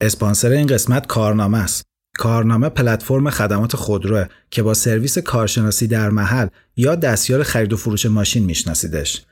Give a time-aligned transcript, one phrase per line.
[0.00, 1.82] اسپانسر این قسمت کارنامه است.
[2.18, 8.06] کارنامه پلتفرم خدمات خودروه که با سرویس کارشناسی در محل یا دستیار خرید و فروش
[8.06, 9.22] ماشین میشناسیدش.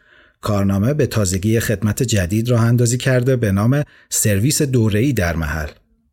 [0.41, 5.69] کارنامه به تازگی خدمت جدید راه اندازی کرده به نام سرویس دوره‌ای در محل.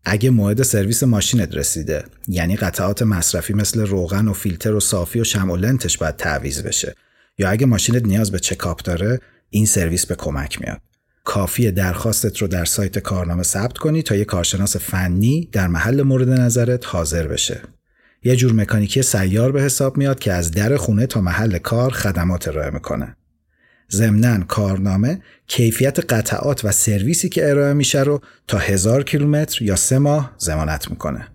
[0.05, 5.23] اگه موعد سرویس ماشینت رسیده یعنی قطعات مصرفی مثل روغن و فیلتر و صافی و
[5.23, 6.95] شمع و لنتش باید تعویض بشه
[7.38, 10.81] یا اگه ماشینت نیاز به چکاپ داره این سرویس به کمک میاد
[11.23, 16.29] کافی درخواستت رو در سایت کارنامه ثبت کنی تا یه کارشناس فنی در محل مورد
[16.29, 17.61] نظرت حاضر بشه
[18.23, 22.47] یه جور مکانیکی سیار به حساب میاد که از در خونه تا محل کار خدمات
[22.47, 23.15] ارائه می‌کنه
[23.91, 30.00] ضمنا کارنامه کیفیت قطعات و سرویسی که ارائه میشه رو تا هزار کیلومتر یا سه
[30.00, 31.28] ماه زمانت می‌کنه.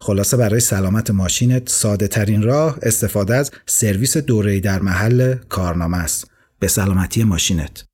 [0.00, 6.30] خلاصه برای سلامت ماشینت ساده ترین راه استفاده از سرویس دوره‌ای در محل کارنامه است.
[6.58, 7.84] به سلامتی ماشینت.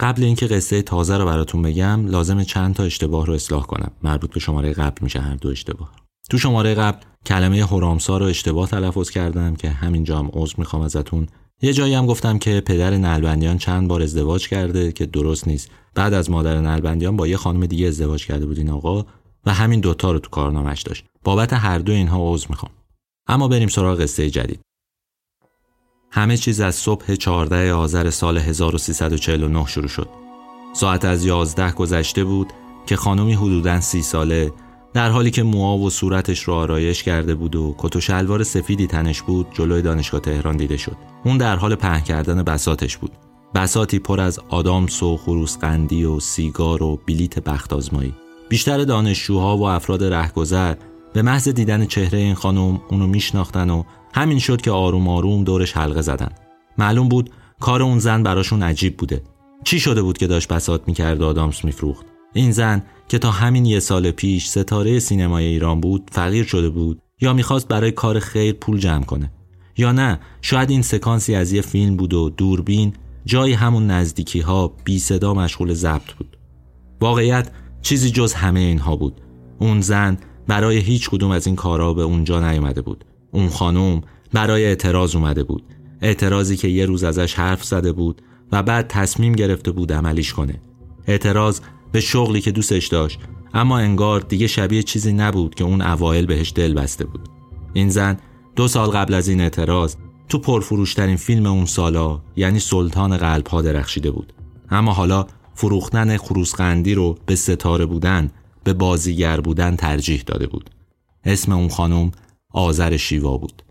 [0.00, 3.90] قبل اینکه قصه تازه رو براتون بگم لازم چند تا اشتباه رو اصلاح کنم.
[4.02, 5.90] مربوط به شماره قبل میشه هر دو اشتباه.
[6.30, 11.26] تو شماره قبل کلمه هرامسا رو اشتباه تلفظ کردم که همینجا هم عذر می‌خوام ازتون.
[11.62, 15.70] یه جایی هم گفتم که پدر نلبندیان چند بار ازدواج کرده که درست نیست.
[15.94, 19.06] بعد از مادر نلبندیان با یه خانم دیگه ازدواج کرده بود این آقا
[19.46, 21.04] و همین دوتا رو تو کارنامش داشت.
[21.24, 22.72] بابت هر دو اینها عذر می‌خوام.
[23.28, 24.60] اما بریم سراغ قصه جدید.
[26.16, 30.08] همه چیز از صبح 14 آذر سال 1349 شروع شد.
[30.72, 32.52] ساعت از 11 گذشته بود
[32.86, 34.52] که خانمی حدوداً سی ساله
[34.94, 38.86] در حالی که موها و صورتش رو آرایش کرده بود و کت و شلوار سفیدی
[38.86, 40.96] تنش بود جلوی دانشگاه تهران دیده شد.
[41.24, 43.12] اون در حال پهن کردن بساتش بود.
[43.54, 48.14] بساتی پر از آدامس و خروس قندی و سیگار و بلیت بخت آزمایی.
[48.48, 50.74] بیشتر دانشجوها و افراد رهگذر
[51.12, 53.82] به محض دیدن چهره این خانم اونو میشناختن و
[54.16, 56.30] همین شد که آروم آروم دورش حلقه زدن.
[56.78, 59.22] معلوم بود کار اون زن براشون عجیب بوده.
[59.64, 63.64] چی شده بود که داشت بسات می‌کرد و آدامس میفروخت این زن که تا همین
[63.64, 68.52] یه سال پیش ستاره سینمای ایران بود فقیر شده بود یا می‌خواست برای کار خیر
[68.52, 69.32] پول جمع کنه؟
[69.76, 72.92] یا نه شاید این سکانسی از یه فیلم بود و دوربین
[73.24, 76.36] جای همون نزدیکی ها بی صدا مشغول ضبط بود.
[77.00, 77.50] واقعیت
[77.82, 79.20] چیزی جز همه اینها بود.
[79.58, 83.04] اون زن برای هیچ کدوم از این کارها به اونجا نیومده بود.
[83.30, 84.00] اون خانم
[84.32, 85.62] برای اعتراض اومده بود.
[86.02, 88.22] اعتراضی که یه روز ازش حرف زده بود
[88.52, 90.60] و بعد تصمیم گرفته بود عملیش کنه.
[91.06, 91.60] اعتراض
[91.92, 93.20] به شغلی که دوستش داشت
[93.54, 97.28] اما انگار دیگه شبیه چیزی نبود که اون اوایل بهش دل بسته بود.
[97.72, 98.16] این زن
[98.56, 99.94] دو سال قبل از این اعتراض
[100.28, 104.32] تو پرفروشترین فیلم اون سالا یعنی سلطان قلب ها درخشیده بود.
[104.70, 108.30] اما حالا فروختن خروسقندی رو به ستاره بودن
[108.64, 110.70] به بازیگر بودن ترجیح داده بود.
[111.24, 112.12] اسم اون خانم
[112.56, 113.62] آذر شیوا بود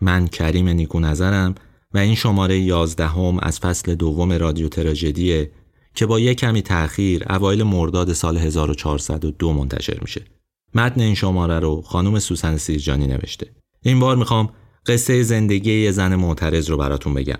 [0.00, 1.54] من کریم نیکو نظرم
[1.94, 5.50] و این شماره یازدهم از فصل دوم رادیو تراژدیه
[5.94, 10.22] که با یک کمی تأخیر اوایل مرداد سال 1402 منتشر میشه.
[10.74, 13.50] متن این شماره رو خانم سوسن سیرجانی نوشته.
[13.82, 14.52] این بار می‌خوام
[14.86, 17.38] قصه زندگی یه زن معترض رو براتون بگم.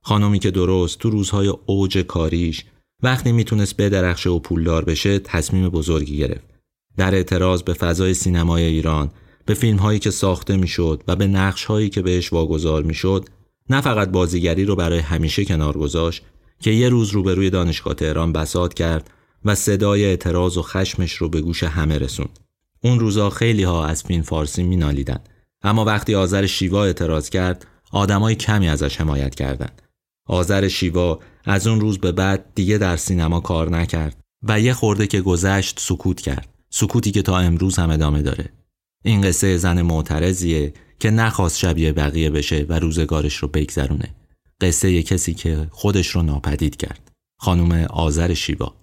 [0.00, 2.64] خانمی که درست تو روزهای اوج کاریش
[3.02, 6.44] وقتی می‌تونست بدرخشه و پولدار بشه تصمیم بزرگی گرفت.
[6.96, 9.10] در اعتراض به فضای سینمای ایران
[9.48, 13.28] به فیلم هایی که ساخته می‌شد و به نقش هایی که بهش واگذار می‌شد
[13.70, 16.22] نه فقط بازیگری رو برای همیشه کنار گذاشت
[16.60, 19.10] که یه روز روبروی دانشگاه تهران بسات کرد
[19.44, 22.38] و صدای اعتراض و خشمش رو به گوش همه رسوند.
[22.80, 25.20] اون روزا خیلی ها از فیلم فارسی مینالیدن
[25.62, 29.82] اما وقتی آذر شیوا اعتراض کرد آدمای کمی ازش حمایت کردند.
[30.26, 35.06] آذر شیوا از اون روز به بعد دیگه در سینما کار نکرد و یه خورده
[35.06, 36.48] که گذشت سکوت کرد.
[36.70, 38.57] سکوتی که تا امروز هم ادامه داره.
[39.04, 44.14] این قصه زن معترضیه که نخواست شبیه بقیه بشه و روزگارش رو بگذرونه.
[44.60, 47.10] قصه کسی که خودش رو ناپدید کرد.
[47.40, 48.74] خانم آذر شیبا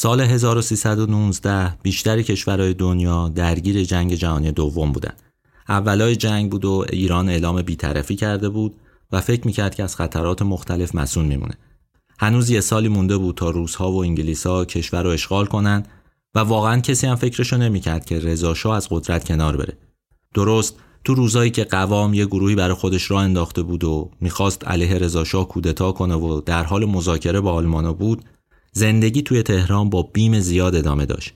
[0.00, 5.22] سال 1319 بیشتر کشورهای دنیا درگیر جنگ جهانی دوم بودند.
[5.68, 8.74] اولای جنگ بود و ایران اعلام بیطرفی کرده بود
[9.12, 11.54] و فکر می‌کرد که از خطرات مختلف مسئول میمونه.
[12.18, 15.88] هنوز یه سالی مونده بود تا روزها و انگلیسها کشور رو اشغال کنند
[16.34, 19.76] و واقعا کسی هم فکرشو نمی‌کرد که رضا از قدرت کنار بره.
[20.34, 24.98] درست تو روزایی که قوام یه گروهی برای خودش راه انداخته بود و می‌خواست علیه
[24.98, 28.24] رضا کودتا کنه و در حال مذاکره با آلمانا بود
[28.72, 31.34] زندگی توی تهران با بیم زیاد ادامه داشت.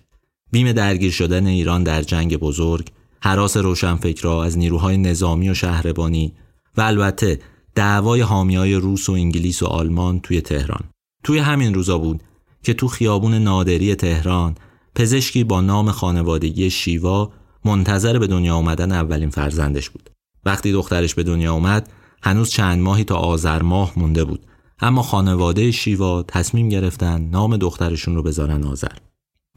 [0.53, 2.89] بیم درگیر شدن ایران در جنگ بزرگ
[3.21, 6.33] حراس روشنفکرها از نیروهای نظامی و شهربانی
[6.77, 7.39] و البته
[7.75, 10.85] دعوای های روس و انگلیس و آلمان توی تهران.
[11.25, 12.23] توی همین روزا بود
[12.63, 14.55] که تو خیابون نادری تهران
[14.95, 17.33] پزشکی با نام خانوادگی شیوا
[17.65, 20.11] منتظر به دنیا آمدن اولین فرزندش بود.
[20.45, 21.93] وقتی دخترش به دنیا اومد
[22.23, 24.47] هنوز چند ماهی تا آذر ماه مونده بود.
[24.83, 28.97] اما خانواده شیوا تصمیم گرفتن نام دخترشون رو بذارن آذر.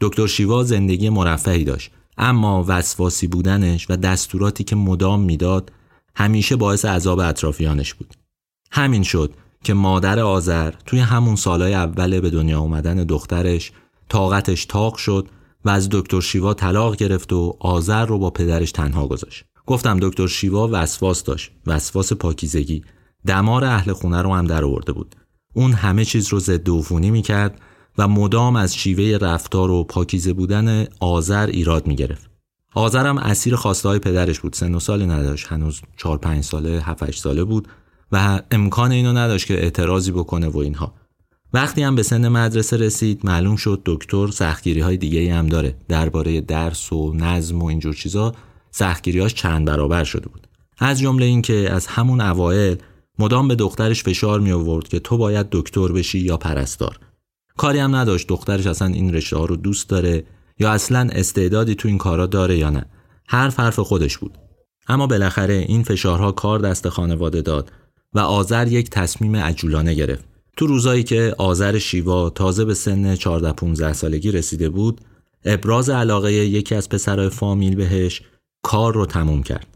[0.01, 5.71] دکتر شیوا زندگی مرفهی داشت اما وسواسی بودنش و دستوراتی که مدام می‌داد
[6.15, 8.13] همیشه باعث عذاب اطرافیانش بود.
[8.71, 9.33] همین شد
[9.63, 13.71] که مادر آذر توی همون سالهای اول به دنیا آمدن دخترش
[14.09, 15.27] طاقتش تاق شد
[15.65, 20.27] و از دکتر شیوا طلاق گرفت و آذر رو با پدرش تنها گذاشت گفتم دکتر
[20.27, 22.83] شیوا وسواس داشت وسواس پاکیزگی
[23.27, 25.15] دمار اهل خونه رو هم در آورده بود.
[25.53, 27.61] اون همه چیز رو ضد عفونی می‌کرد
[27.97, 32.29] و مدام از شیوه رفتار و پاکیزه بودن آذر ایراد می‌گرفت.
[32.73, 34.53] آذر هم اسیر خواسته های پدرش بود.
[34.53, 35.47] سن و سالی نداشت.
[35.47, 37.67] هنوز 4 5 ساله 7 ساله بود
[38.11, 40.93] و امکان اینو نداشت که اعتراضی بکنه و اینها.
[41.53, 45.75] وقتی هم به سن مدرسه رسید معلوم شد دکتر سختگیری های دیگه هم داره.
[45.87, 48.33] درباره درس و نظم و اینجور چیزا
[48.71, 50.47] سختگیریاش چند برابر شده بود.
[50.77, 52.77] از جمله اینکه از همون اوایل
[53.19, 56.99] مدام به دخترش فشار می آورد که تو باید دکتر بشی یا پرستار.
[57.57, 58.27] کاری هم نداشت.
[58.27, 60.23] دخترش اصلا این رشته ها رو دوست داره
[60.59, 62.85] یا اصلا استعدادی تو این کارا داره یا نه.
[63.27, 64.37] هر حرف خودش بود.
[64.87, 67.71] اما بالاخره این فشارها کار دست خانواده داد
[68.13, 70.25] و آذر یک تصمیم عجولانه گرفت.
[70.57, 75.01] تو روزایی که آذر شیوا تازه به سن 14 15 سالگی رسیده بود
[75.45, 78.21] ابراز علاقه یکی از پسرای فامیل بهش
[78.63, 79.74] کار رو تموم کرد.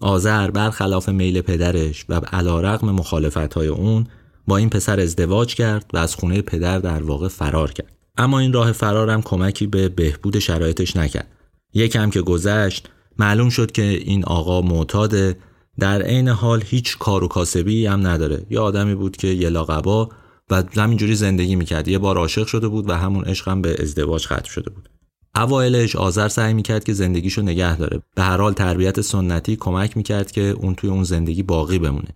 [0.00, 4.06] آذر برخلاف میل پدرش و علیرغم مخالفت های اون
[4.46, 7.92] با این پسر ازدواج کرد و از خونه پدر در واقع فرار کرد.
[8.18, 11.28] اما این راه فرارم کمکی به بهبود شرایطش نکرد.
[11.74, 12.88] یکم که گذشت
[13.18, 15.36] معلوم شد که این آقا معتاده.
[15.78, 18.46] در عین حال هیچ کار و کاسبی هم نداره.
[18.50, 20.08] یه آدمی بود که یه لاقبا
[20.50, 21.88] و همینجوری زندگی می‌کرد.
[21.88, 24.89] یه بار عاشق شده بود و همون عشقم به ازدواج ختم شده بود.
[25.36, 28.02] اوایلش آذر سعی می‌کرد که زندگیشو نگه داره.
[28.14, 32.08] به هر حال تربیت سنتی کمک می‌کرد که اون توی اون زندگی باقی بمونه.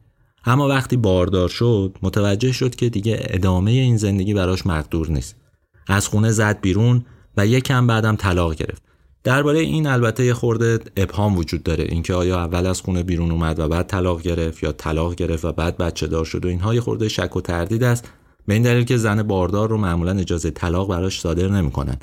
[0.45, 5.37] اما وقتی باردار شد متوجه شد که دیگه ادامه این زندگی براش مقدور نیست.
[5.89, 7.05] از خونه زد بیرون
[7.37, 8.83] و یکم بعدم طلاق گرفت.
[9.25, 11.85] درباره این البته یه خورده ابهام وجود داره.
[11.85, 15.53] اینکه آیا اول از خونه بیرون اومد و بعد طلاق گرفت یا طلاق گرفت و
[15.53, 18.09] بعد بچه دار شد و اینها یه خورده شک و تردید است.
[18.47, 21.97] به این دلیل که زن باردار رو معمولا اجازه طلاق براش صادر نمی‌کنن.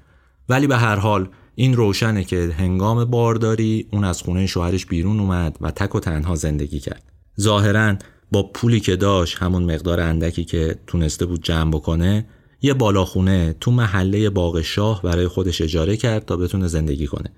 [0.49, 5.57] ولی به هر حال این روشنه که هنگام بارداری اون از خونه شوهرش بیرون اومد
[5.61, 7.03] و تک و تنها زندگی کرد
[7.39, 7.95] ظاهرا
[8.31, 12.25] با پولی که داشت همون مقدار اندکی که تونسته بود جمع بکنه
[12.61, 17.29] یه بالاخونه تو محله باغ شاه برای خودش اجاره کرد تا بتونه زندگی کنه.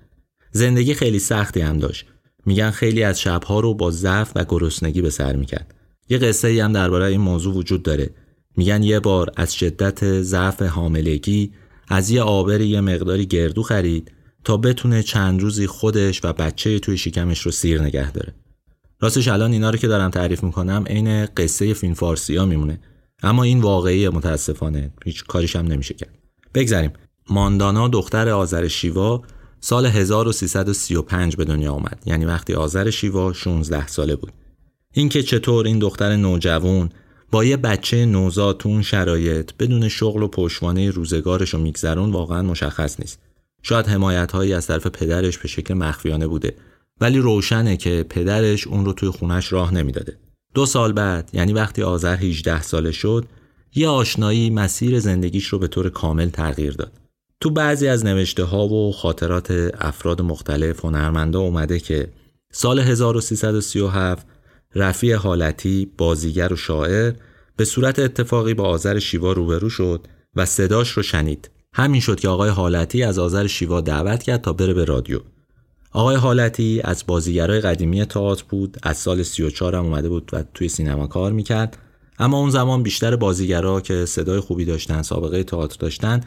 [0.52, 2.06] زندگی خیلی سختی هم داشت.
[2.46, 5.74] میگن خیلی از شبها رو با ضعف و گرسنگی به سر می‌کرد.
[6.08, 8.10] یه قصه ای هم درباره این موضوع وجود داره.
[8.56, 11.52] میگن یه بار از شدت ضعف حاملگی
[11.88, 14.12] از یه آبر یه مقداری گردو خرید
[14.44, 18.34] تا بتونه چند روزی خودش و بچه توی شکمش رو سیر نگه داره.
[19.00, 22.80] راستش الان اینا رو که دارم تعریف می‌کنم عین قصه فیلم فارسی ها میمونه.
[23.22, 26.18] اما این واقعی متاسفانه هیچ کاریش هم نمیشه کرد.
[26.54, 26.92] بگذریم.
[27.30, 29.22] ماندانا دختر آذر شیوا
[29.60, 32.02] سال 1335 به دنیا آمد.
[32.06, 34.32] یعنی وقتی آذر شیوا 16 ساله بود.
[34.92, 36.90] اینکه چطور این دختر نوجوان
[37.30, 42.42] با یه بچه نوزاد تو اون شرایط بدون شغل و پشوانه روزگارش و میگذرون واقعا
[42.42, 43.18] مشخص نیست.
[43.62, 46.54] شاید حمایت هایی از طرف پدرش به شکل مخفیانه بوده
[47.00, 50.16] ولی روشنه که پدرش اون رو توی خونش راه نمی‌داده.
[50.54, 53.24] دو سال بعد یعنی وقتی آذر 18 ساله شد
[53.74, 56.92] یه آشنایی مسیر زندگیش رو به طور کامل تغییر داد.
[57.40, 62.08] تو بعضی از نوشته ها و خاطرات افراد مختلف هنرمندا اومده که
[62.52, 64.26] سال 1337
[64.74, 67.12] رفیع حالتی بازیگر و شاعر
[67.56, 71.50] به صورت اتفاقی با آذر شیوا روبرو شد و صداش رو شنید.
[71.72, 75.20] همین شد که آقای حالتی از آذر شیوا دعوت کرد تا بره به رادیو.
[75.92, 80.68] آقای حالتی از بازیگرای قدیمی تئاتر بود از سال 34 هم اومده بود و توی
[80.68, 81.78] سینما کار می‌کرد.
[82.18, 86.20] اما اون زمان بیشتر بازیگرا که صدای خوبی داشتن سابقه تئاتر داشتن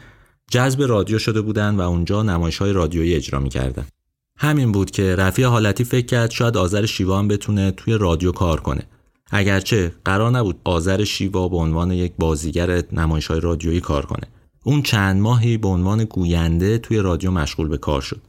[0.50, 3.86] جذب رادیو شده بودن و اونجا نمایش های رادیویی اجرا می‌کردن.
[4.40, 8.60] همین بود که رفیع حالتی فکر کرد شاید آذر شیوا هم بتونه توی رادیو کار
[8.60, 8.82] کنه.
[9.30, 14.28] اگرچه قرار نبود آذر شیوا به عنوان یک بازیگر نمایش های رادیویی کار کنه.
[14.64, 18.20] اون چند ماهی به عنوان گوینده توی رادیو مشغول به کار شد.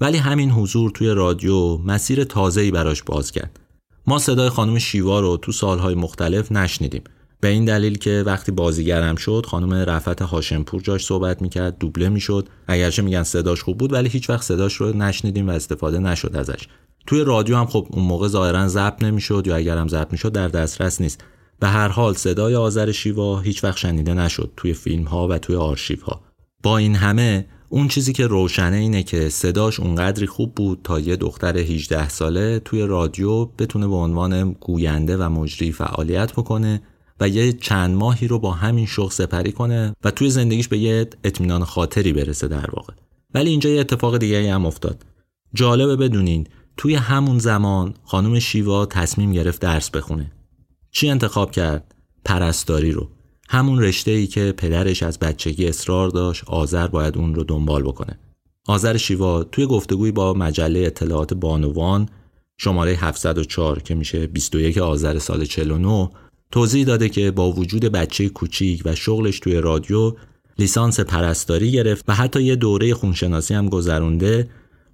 [0.00, 3.60] ولی همین حضور توی رادیو مسیر تازه‌ای براش باز کرد.
[4.06, 7.02] ما صدای خانم شیوا رو تو سالهای مختلف نشنیدیم.
[7.40, 12.48] به این دلیل که وقتی بازیگرم شد خانم رفت هاشمپور جاش صحبت می‌کرد دوبله می‌شد.
[12.66, 16.68] اگرچه میگن صداش خوب بود ولی هیچ وقت صداش رو نشنیدیم و استفاده نشد ازش.
[17.06, 21.00] توی رادیو هم خب اون موقع ظاهرا ضبط نمی‌شد یا اگرم ضبط می‌شد در دسترس
[21.00, 21.24] نیست.
[21.60, 25.56] به هر حال صدای آذر شیوا هیچ وقت شنیده نشد توی فیلم ها و توی
[25.56, 26.20] آرشیو ها
[26.62, 31.16] با این همه اون چیزی که روشنه اینه که صداش اونقدری خوب بود تا یه
[31.16, 36.82] دختر 18 ساله توی رادیو بتونه به عنوان گوینده و مجری فعالیت بکنه
[37.20, 41.06] و یه چند ماهی رو با همین شغل سپری کنه و توی زندگیش به یه
[41.24, 42.92] اطمینان خاطری برسه در واقع.
[43.34, 45.04] ولی اینجا یه اتفاق دیگه هم افتاد.
[45.54, 50.32] جالبه بدونین توی همون زمان خانم شیوا تصمیم گرفت درس بخونه.
[50.90, 51.94] چی انتخاب کرد؟
[52.24, 53.10] پرستاری رو.
[53.48, 58.18] همون رشته ای که پدرش از بچگی اصرار داشت آذر باید اون رو دنبال بکنه.
[58.66, 62.08] آذر شیوا توی گفتگوی با مجله اطلاعات بانوان
[62.58, 66.10] شماره 704 که میشه 21 آذر سال 49
[66.54, 70.12] توضیح داده که با وجود بچه کوچیک و شغلش توی رادیو
[70.58, 74.48] لیسانس پرستاری گرفت و حتی یه دوره خونشناسی هم گذرونده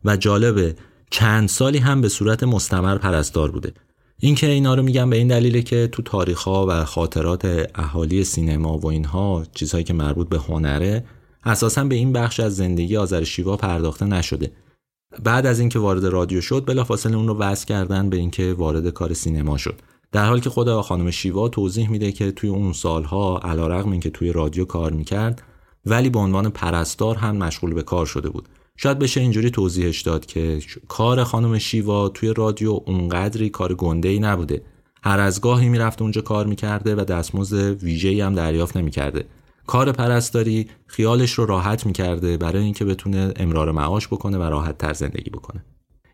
[0.05, 0.75] و جالبه
[1.11, 3.73] چند سالی هم به صورت مستمر پرستار بوده.
[4.21, 8.79] اینکه اینا رو میگم به این دلیله که تو تاریخ ها و خاطرات اهالی سینما
[8.79, 11.05] و اینها چیزهایی که مربوط به هنره
[11.45, 14.53] اساسا به این بخش از زندگی آذر شیوا پرداخته نشده.
[15.25, 19.15] بعد از اینکه وارد رادیو شد بلافاصله اون رو وصل کردن به اینکه وارد کار
[19.15, 19.81] سینما شد.
[20.13, 24.33] در حالی که خود خانم شیوا توضیح میده که توی اون سالها علیرغم اینکه توی
[24.33, 25.43] رادیو کار می‌کرد
[25.87, 28.49] ولی به عنوان پرستار هم مشغول به کار شده بود.
[28.77, 34.19] شاید بشه اینجوری توضیحش داد که کار خانم شیوا توی رادیو اونقدری کار گنده ای
[34.19, 34.63] نبوده.
[35.03, 39.25] هر از گاهی می‌رفت اونجا کار می‌کرده و دستمزد ویژه‌ای هم دریافت نمی‌کرده.
[39.67, 44.93] کار پرستاری خیالش رو راحت می‌کرده برای اینکه بتونه امرار معاش بکنه و راحت تر
[44.93, 45.65] زندگی بکنه.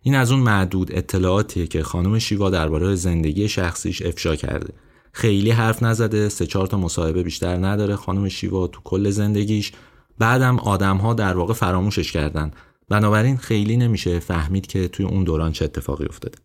[0.07, 4.75] این از اون معدود اطلاعاتیه که خانم شیوا درباره زندگی شخصیش افشا کرده.
[5.13, 9.73] خیلی حرف نزده سه چهار تا مصاحبه بیشتر نداره خانم شیوا تو کل زندگیش.
[10.19, 12.51] بعدم آدم ها در واقع فراموشش کردن.
[12.89, 16.39] بنابراین خیلی نمیشه فهمید که توی اون دوران چه اتفاقی افتاده.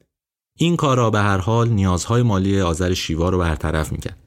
[0.58, 4.18] این کارا به هر حال نیازهای مالی آذر شیوا رو برطرف می‌کرد.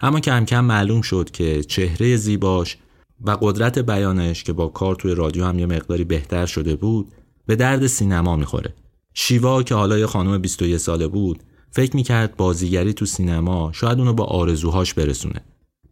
[0.00, 2.76] اما کم کم معلوم شد که چهره زیباش
[3.20, 7.12] و قدرت بیانش که با کار توی رادیو هم یه مقداری بهتر شده بود
[7.48, 8.74] به درد سینما می‌خوره.
[9.14, 14.12] شیوا که حالا یه خانم 21 ساله بود فکر می‌کرد بازیگری تو سینما شاید اونو
[14.12, 15.40] با آرزوهاش برسونه.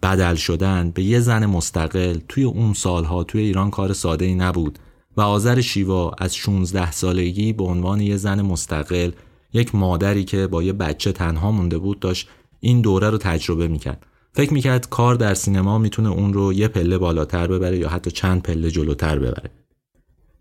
[0.03, 4.79] بدل شدن به یه زن مستقل توی اون سالها توی ایران کار ساده ای نبود
[5.17, 9.11] و آذر شیوا از 16 سالگی به عنوان یه زن مستقل
[9.53, 12.29] یک مادری که با یه بچه تنها مونده بود داشت
[12.61, 14.07] این دوره رو تجربه می‌کرد.
[14.33, 18.43] فکر می‌کرد کار در سینما می‌تونه اون رو یه پله بالاتر ببره یا حتی چند
[18.43, 19.51] پله جلوتر ببره.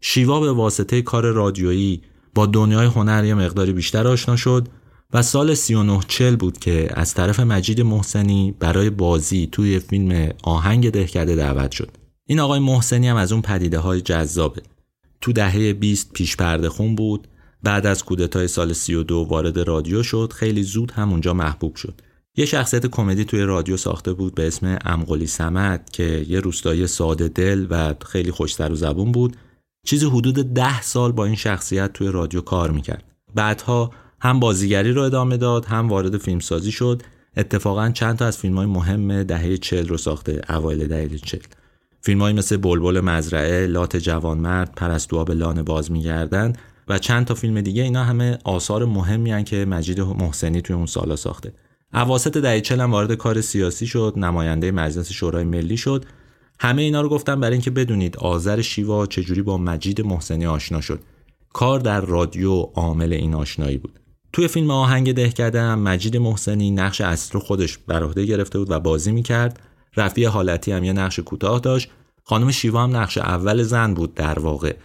[0.08, 2.02] شیوا به واسطه کار رادیویی
[2.36, 4.68] با دنیای هنر یه مقداری بیشتر آشنا شد
[5.14, 11.36] و سال 39 بود که از طرف مجید محسنی برای بازی توی فیلم آهنگ دهکده
[11.36, 11.90] دعوت شد.
[12.26, 14.62] این آقای محسنی هم از اون پدیده های جذابه.
[15.22, 17.28] تو دهه 20 پیش پرده خون بود
[17.64, 22.02] بعد از کودتای سال 32 وارد رادیو شد خیلی زود همونجا محبوب شد.
[22.38, 27.28] یه شخصیت کمدی توی رادیو ساخته بود به اسم امقلی سمت که یه روستایی ساده
[27.28, 29.38] دل و خیلی خوشتر و زبون بود
[29.86, 33.04] چیزی حدود ده سال با این شخصیت توی رادیو کار می‌کرد.
[33.36, 37.02] بعدها هم بازیگری رو ادامه داد هم وارد فیلمسازی شد.
[37.38, 41.40] اتفاقا چند تا از فیلم های مهم دهه چل رو ساخته اوایل دهه چل
[42.02, 46.54] فیلم های مثل بلبل مزرعه، لات جوانمرد، پرستوها به لانه باز میگردن
[46.88, 50.86] و چند تا فیلم دیگه اینا همه آثار مهمی هن که مجید محسنی توی اون
[50.86, 51.54] سالا ساخته.
[51.94, 56.06] اواسط دهه چل هم وارد کار سیاسی شد، نماینده مجلس شورای ملی شد
[56.60, 61.00] همه اینا رو گفتم برای اینکه بدونید آذر شیوا چجوری با مجید محسنی آشنا شد.
[61.54, 64.00] کار در رادیو عامل این آشنایی بود.
[64.34, 68.72] توی فیلم آهنگ دهکده هم مجید محسنی نقش اصل رو خودش بر عهده گرفته بود
[68.72, 69.60] و بازی می‌کرد.
[69.98, 71.90] رفیع حالتی هم یه نقش کوتاه داشت.
[72.24, 74.76] خانم شیوا هم نقش اول زن بود در واقع.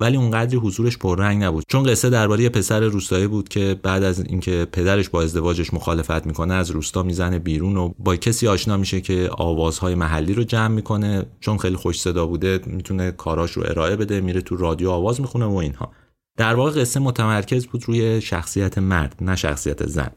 [0.00, 1.64] ولی اونقدری حضورش پررنگ نبود.
[1.68, 6.54] چون قصه درباره پسر روستایی بود که بعد از اینکه پدرش با ازدواجش مخالفت می‌کنه
[6.54, 11.26] از روستا می‌زنه بیرون و با کسی آشنا میشه که آوازهای محلی رو جمع می‌کنه.
[11.40, 15.44] چون خیلی خوش صدا بوده می‌تونه کاراش رو ارائه بده میره تو رادیو آواز می‌خونه
[15.44, 15.92] و اینها.
[16.36, 20.10] در واقع قصه متمرکز بود روی شخصیت مرد نه شخصیت زن.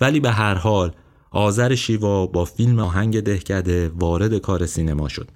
[0.00, 0.92] ولی به هر حال
[1.30, 5.28] آذر شیوا با فیلم آهنگ دهکده وارد کار سینما شد.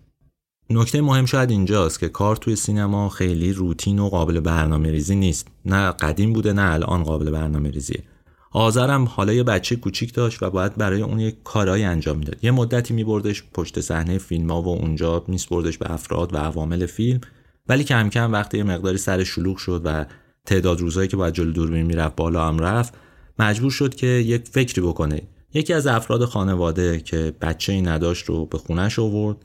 [0.71, 5.49] نکته مهم شاید اینجاست که کار توی سینما خیلی روتین و قابل برنامه ریزی نیست.
[5.65, 8.03] نه قدیم بوده نه الان قابل برنامه ریزیه
[8.51, 12.45] آذرم حالا یه بچه کوچیک داشت و باید برای اون یک کارهایی انجام می‌داد.
[12.45, 17.21] یه مدتی میبردش پشت صحنه فیلم ها و اونجا میسپردش به افراد و عوامل فیلم
[17.69, 20.07] ولی کم کم وقتی یه مقداری سر شلوغ شد و
[20.47, 22.95] تعداد روزهایی که باید جلو دوربین می‌رفت بالا هم رفت.
[23.39, 25.23] مجبور شد که یک فکری بکنه.
[25.55, 29.37] یکی از افراد خانواده که بچه ای نداشت رو به خونش آورد.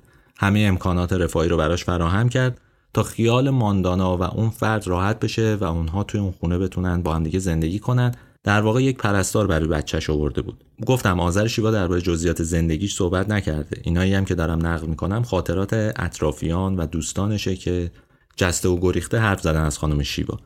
[0.42, 2.62] همه امکانات رفاهی رو براش فراهم کرد
[2.94, 7.16] تا خیال ماندانا و اون فرد راحت بشه و اونها توی اون خونه بتونن با
[7.16, 8.12] هم دیگه زندگی کنن.
[8.44, 10.64] در واقع یک پرستار برای بچهش آورده بود.
[10.86, 13.82] گفتم آذر شیوا درباره جزئیات زندگیش صحبت نکرده.
[13.84, 17.92] اینایی هم که دارم نقل می‌کنم خاطرات اطرافیان و دوستانشه که
[18.36, 20.40] جسته و گریخته حرف زدن از خانم شیوا.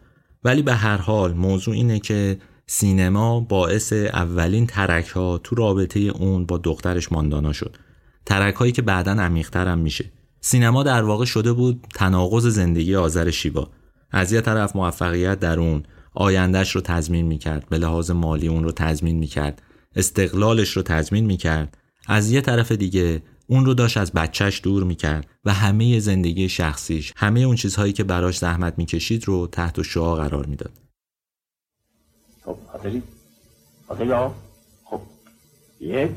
[0.44, 2.38] ولی به هر حال موضوع اینه که
[2.68, 7.78] سینما باعث اولین ترک ها تو رابطه اون با دخترش ماندانا شد.
[8.25, 10.12] ترک هایی که بعدا عمیقتر هم میشه.
[10.41, 13.70] سینما در واقع شده بود تناقض زندگی آذر شیوا.
[14.12, 18.72] از یه طرف موفقیت در اون آیندهش رو تضمین می‌کرد به لحاظ مالی اون رو
[18.72, 19.62] تضمین می‌کرد
[19.96, 21.77] استقلالش رو تضمین می‌کرد.
[22.08, 27.13] از یه طرف دیگه اون رو داشت از بچهش دور می‌کرد و همه زندگی شخصیش
[27.17, 30.72] همه اون چیزهایی که براش زحمت می‌کشید رو تحت شعا قرار می‌داد.
[32.46, 32.58] خب
[34.86, 35.01] خب
[35.79, 36.12] یک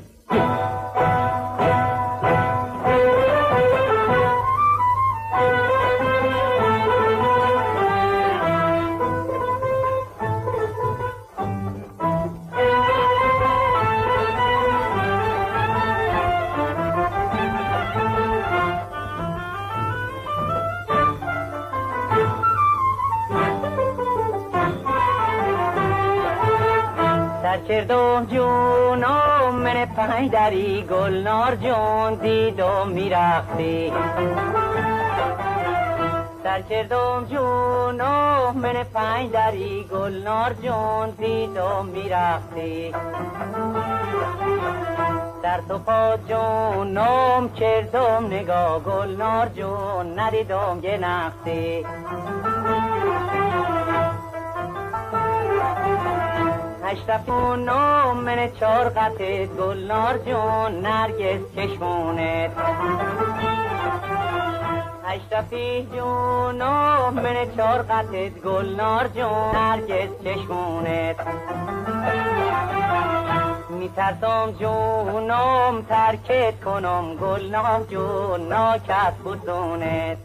[27.68, 33.92] کردم جونم من پنج دری گلنار جون دیدم می‌رفتی
[36.42, 42.92] سر کردم جونم من پنج دری گلنار جون دیدم می‌رفتی
[45.42, 51.84] در تو پا جونم کردم نگاه گلنار جون ندیدم یه نختی
[56.88, 57.70] هشتفون
[58.12, 62.50] من چار قطع گلنار جون نرگس چشمونت
[65.04, 66.62] هشتفی جون
[67.10, 71.16] من چار قطع گلنار جون نرگس چشمونت
[73.70, 80.18] میترسم جونم ترکت کنم گلنار جون ناکت بودونت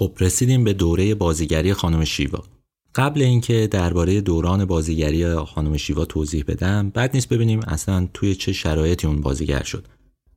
[0.00, 2.42] خب رسیدیم به دوره بازیگری خانم شیوا.
[2.94, 8.52] قبل اینکه درباره دوران بازیگری خانم شیوا توضیح بدم بعد نیست ببینیم اصلا توی چه
[8.52, 9.86] شرایطی اون بازیگر شد.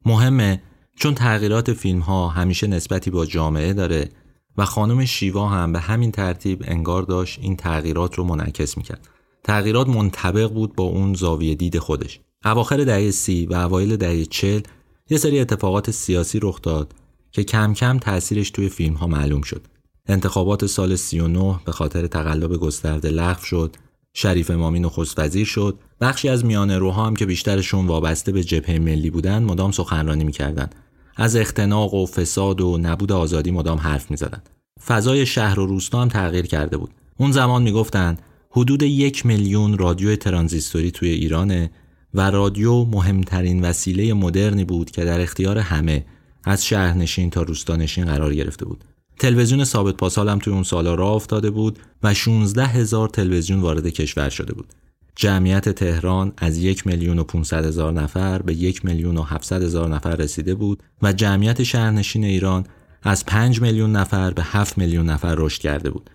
[0.06, 0.62] مهمه
[0.96, 4.10] چون تغییرات فیلم ها همیشه نسبتی با جامعه داره
[4.58, 9.08] و خانم شیوا هم به همین ترتیب انگار داشت این تغییرات رو منعکس می‌کرد.
[9.44, 12.20] تغییرات منطبق بود با اون زاویه دید خودش.
[12.46, 14.62] اواخر دهه سی و اوایل دهه چل
[15.10, 16.94] یه سری اتفاقات سیاسی رخ داد
[17.34, 19.68] که کم کم تاثیرش توی فیلم ها معلوم شد.
[20.08, 23.76] انتخابات سال 39 به خاطر تقلب گسترده لغو شد.
[24.14, 25.80] شریف امامی نخست وزیر شد.
[26.02, 30.70] بخشی از میانه روها هم که بیشترشون وابسته به جبهه ملی بودن مدام سخنرانی می‌کردن.
[31.16, 34.42] از اختناق و فساد و نبود آزادی مدام حرف می‌زدن.
[34.88, 36.92] فضای شهر و روستا هم تغییر کرده بود.
[37.18, 41.72] اون زمان می‌گفتند حدود یک میلیون رادیو ترانزیستوری توی ایرانه
[42.14, 46.06] و رادیو مهمترین وسیله مدرنی بود که در اختیار همه
[46.44, 48.84] از شهرنشین تا روستانشین قرار گرفته بود.
[49.20, 53.88] تلویزیون ثابت پاسال هم توی اون سالا راه افتاده بود و 16 هزار تلویزیون وارد
[53.88, 54.74] کشور شده بود.
[55.16, 59.90] جمعیت تهران از یک میلیون و 500 هزار نفر به یک میلیون و 700 هزار
[59.90, 62.66] نفر رسیده بود و جمعیت شهرنشین ایران
[63.04, 66.10] از 5 میلیون نفر به 7 میلیون نفر رشد کرده بود.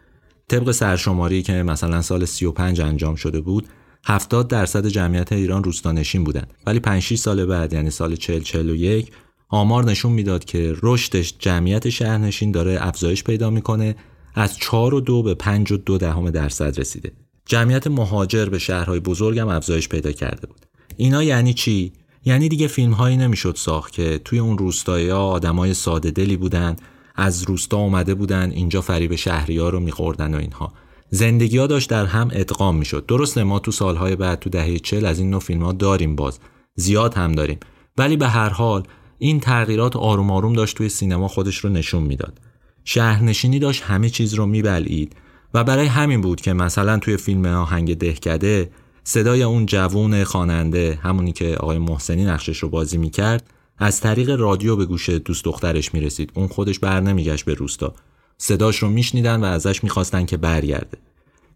[0.48, 3.68] طبق سرشماری که مثلا سال 35 انجام شده بود
[4.04, 9.12] 70 درصد جمعیت ایران روستانشین بودند ولی 5 6 سال بعد یعنی سال 40 41
[9.48, 13.96] آمار نشون می‌داد که رشدش جمعیت شهرنشین داره افزایش پیدا می‌کنه
[14.34, 17.12] از 4 و 2 به 5 و 2 دهم درصد رسیده.
[17.46, 20.66] جمعیت مهاجر به شهرهای بزرگ هم افزایش پیدا کرده بود.
[20.96, 21.92] اینا یعنی چی؟
[22.24, 26.76] یعنی دیگه فیلم هایی نمی‌شد ساخت که توی اون روستایی ها آدمای ساده دلی بودن
[27.16, 30.72] از روستا اومده بودن اینجا فریب شهری ها رو میخوردن و اینها
[31.10, 35.04] زندگی ها داشت در هم ادغام می‌شد درسته ما تو سالهای بعد تو دهه چل
[35.04, 36.38] از این نوع فیلم ها داریم باز
[36.74, 37.58] زیاد هم داریم
[37.98, 38.82] ولی به هر حال
[39.18, 42.40] این تغییرات آروم آروم داشت توی سینما خودش رو نشون می‌داد.
[42.84, 45.16] شهرنشینی داشت همه چیز رو میبلعید
[45.54, 48.70] و برای همین بود که مثلا توی فیلم آهنگ دهکده
[49.04, 54.76] صدای اون جوون خواننده همونی که آقای محسنی نقشش رو بازی می‌کرد از طریق رادیو
[54.76, 56.32] به گوش دوست دخترش می‌رسید.
[56.34, 57.94] اون خودش بر نمیگشت به روستا.
[58.38, 60.98] صداش رو میشنیدن و ازش می‌خواستن که برگرده.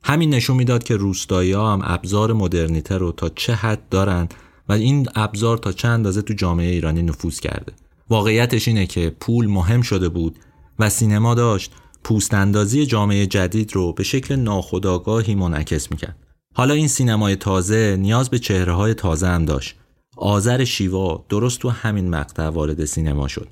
[0.05, 4.29] همین نشون می‌داد که روستایی هم ابزار مدرنیته رو تا چه حد دارن
[4.68, 7.72] و این ابزار تا چه اندازه تو جامعه ایرانی نفوذ کرده.
[8.11, 10.38] واقعیتش اینه که پول مهم شده بود
[10.79, 11.72] و سینما داشت
[12.05, 16.16] پوستاندازی جامعه جدید رو به شکل ناخودآگاهی منعکس می‌کرد.
[16.55, 19.75] حالا این سینمای تازه نیاز به چهره های تازه هم داشت.
[20.16, 23.48] آذر شیوا درست تو همین مقطع وارد سینما شد.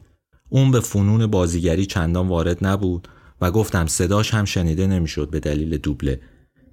[0.48, 3.08] اون به فنون بازیگری چندان وارد نبود
[3.40, 6.20] و گفتم صداش هم شنیده نمی‌شد به دلیل دوبله.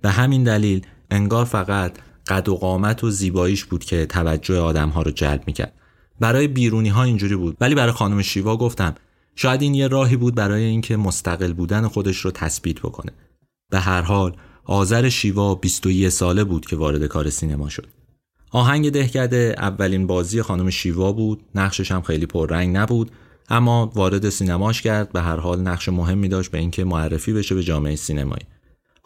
[0.02, 1.91] به همین دلیل انگار فقط
[2.27, 5.73] قد و قامت و زیباییش بود که توجه آدم ها رو جلب می‌کرد.
[6.19, 7.57] برای بیرونی ها اینجوری بود.
[7.61, 8.95] ولی برای خانم شیوا گفتم
[9.35, 13.11] شاید این یه راهی بود برای اینکه مستقل بودن خودش رو تثبیت بکنه.
[13.69, 14.35] به هر حال
[14.65, 17.87] آذر شیوا 21 ساله بود که وارد کار سینما شد.
[18.51, 21.43] آهنگ دهکده اولین بازی خانم شیوا بود.
[21.55, 23.11] نقشش هم خیلی پررنگ نبود
[23.49, 25.11] اما وارد سینماش کرد.
[25.11, 28.45] به هر حال نقش مهمی داشت به اینکه معرفی بشه به جامعه سینمایی.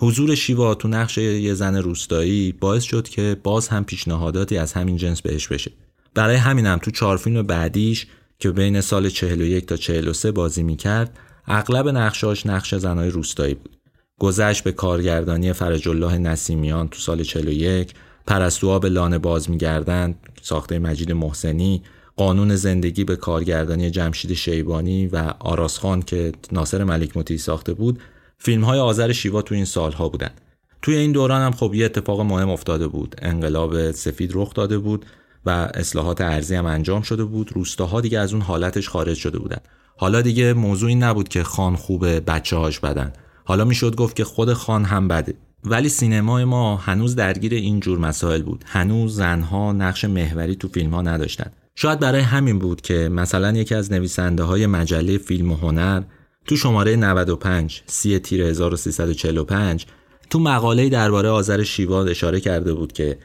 [0.03, 4.97] حضور شیوا تو نقش یه زن روستایی باعث شد که باز هم پیشنهاداتی از همین
[4.97, 5.71] جنس بهش بشه.
[6.13, 8.07] برای همینم تو چهار فیلم بعدیش
[8.39, 13.77] که بین سال 41 تا 43 بازی می‌کرد اغلب نقشاش نقش زنای روستایی بود.
[14.19, 17.93] گذشت به کارگردانی فرج الله نسیمیان تو سال 41
[18.27, 21.83] پرستوها به لانه باز میگردند ساخته مجید محسنی
[22.15, 27.99] قانون زندگی به کارگردانی جمشید شیبانی و آراسخان که ناصر ملک ساخته بود
[28.43, 30.29] فیلم های آذر شیوا تو این سالها بودن.
[30.81, 33.15] توی این دوران هم خب یه اتفاق مهم افتاده بود.
[33.21, 35.05] انقلاب سفید رخ داده بود
[35.45, 37.51] و اصلاحات ارزی هم انجام شده بود.
[37.53, 39.57] روستاها دیگه از اون حالتش خارج شده بودن.
[39.97, 43.13] حالا دیگه موضوعی نبود که خان خوبه بچه هاش بدن.
[43.43, 45.33] حالا می‌شد گفت که خود خان هم بده.
[45.63, 48.63] ولی سینمای ما هنوز درگیر این جور مسائل بود.
[48.67, 51.51] هنوز زنها نقش محوری تو فیلم ها نداشتن.
[51.75, 56.01] شاید برای همین بود که مثلا یکی از نویسنده های مجله فیلم و هنر
[56.47, 59.85] تو شماره 95 سی تیر 1345
[60.29, 63.17] تو مقاله درباره آذر شیوا اشاره کرده بود که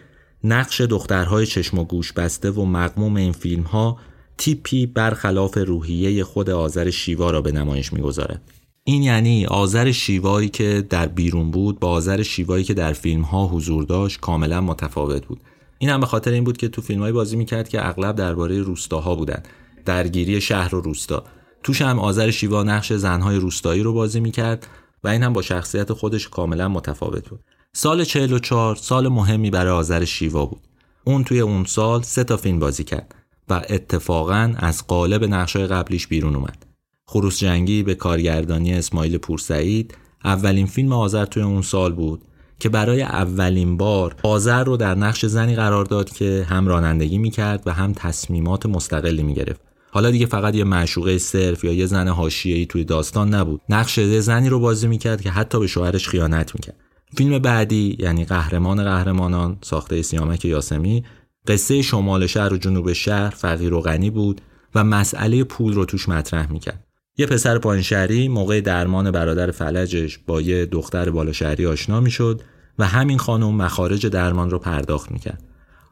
[0.44, 3.98] نقش دخترهای چشم و گوش بسته و مقموم این فیلم ها
[4.38, 8.42] تیپی برخلاف روحیه خود آذر شیوا را به نمایش می‌گذارد.
[8.84, 13.46] این یعنی آذر شیوایی که در بیرون بود با آذر شیوایی که در فیلم ها
[13.46, 15.40] حضور داشت کاملا متفاوت بود.
[15.78, 19.14] این هم به خاطر این بود که تو فیلم بازی می‌کرد که اغلب درباره روستاها
[19.14, 19.42] بودن.
[19.84, 21.24] درگیری شهر و روستا.
[21.66, 24.66] توش هم آذر شیوا نقش زنهای روستایی رو بازی می‌کرد
[25.04, 27.40] و این هم با شخصیت خودش کاملا متفاوت بود.
[27.72, 30.60] سال 44 سال مهمی برای آذر شیوا بود.
[31.04, 33.14] اون توی اون سال سه تا فیلم بازی کرد
[33.48, 36.66] و اتفاقا از قالب نقشای قبلیش بیرون اومد.
[37.06, 42.22] خروس جنگی به کارگردانی اسماعیل پورسعید اولین فیلم آذر توی اون سال بود
[42.60, 47.62] که برای اولین بار آذر رو در نقش زنی قرار داد که هم رانندگی می‌کرد
[47.66, 49.75] و هم تصمیمات مستقلی می‌گرفت.
[49.90, 53.60] حالا دیگه فقط یه معشوقه صرف یا یه زن حاشیه‌ای توی داستان نبود.
[53.68, 56.76] نقش زنی رو بازی می‌کرد که حتی به شوهرش خیانت می‌کرد.
[57.16, 61.04] فیلم بعدی یعنی قهرمان قهرمانان ساخته سیامک یاسمی
[61.46, 64.40] قصه شمال شهر و جنوب شهر فقیر و غنی بود
[64.74, 66.86] و مسئله پول رو توش مطرح می‌کرد
[67.18, 72.42] یه پسر پایین موقع درمان برادر فلجش با یه دختر بالا شهری آشنا می‌شد
[72.78, 75.42] و همین خانم مخارج درمان رو پرداخت می‌کرد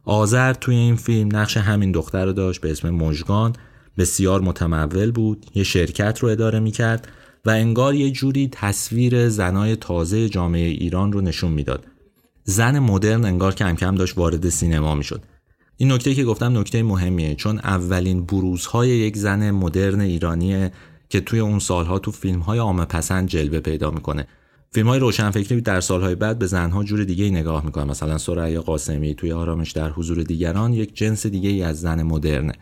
[0.05, 3.53] آذر توی این فیلم نقش همین دختر رو داشت به اسم مژگان
[3.99, 7.09] بسیار متمول بود یه شرکت رو اداره می‌کرد
[7.45, 11.87] و انگار یه جوری تصویر زنای تازه جامعه ایران رو نشون می‌داد.
[12.45, 15.23] زن مدرن انگار کم کم داشت وارد سینما می‌شد.
[15.77, 20.73] این نکته که گفتم نکته مهمیه چون اولین بروزهای یک زن مدرن ایرانیه
[21.09, 24.27] که توی اون سالها تو فیلم های عامه پسند جلوه پیدا می‌کنه.
[24.71, 29.15] فیلم های روشنفکری در سالهای بعد به زنها جور دیگه نگاه می‌کنه مثلا سریا قاسمی
[29.15, 32.53] توی آرامش در حضور دیگران یک جنس دیگه از زن مدرنه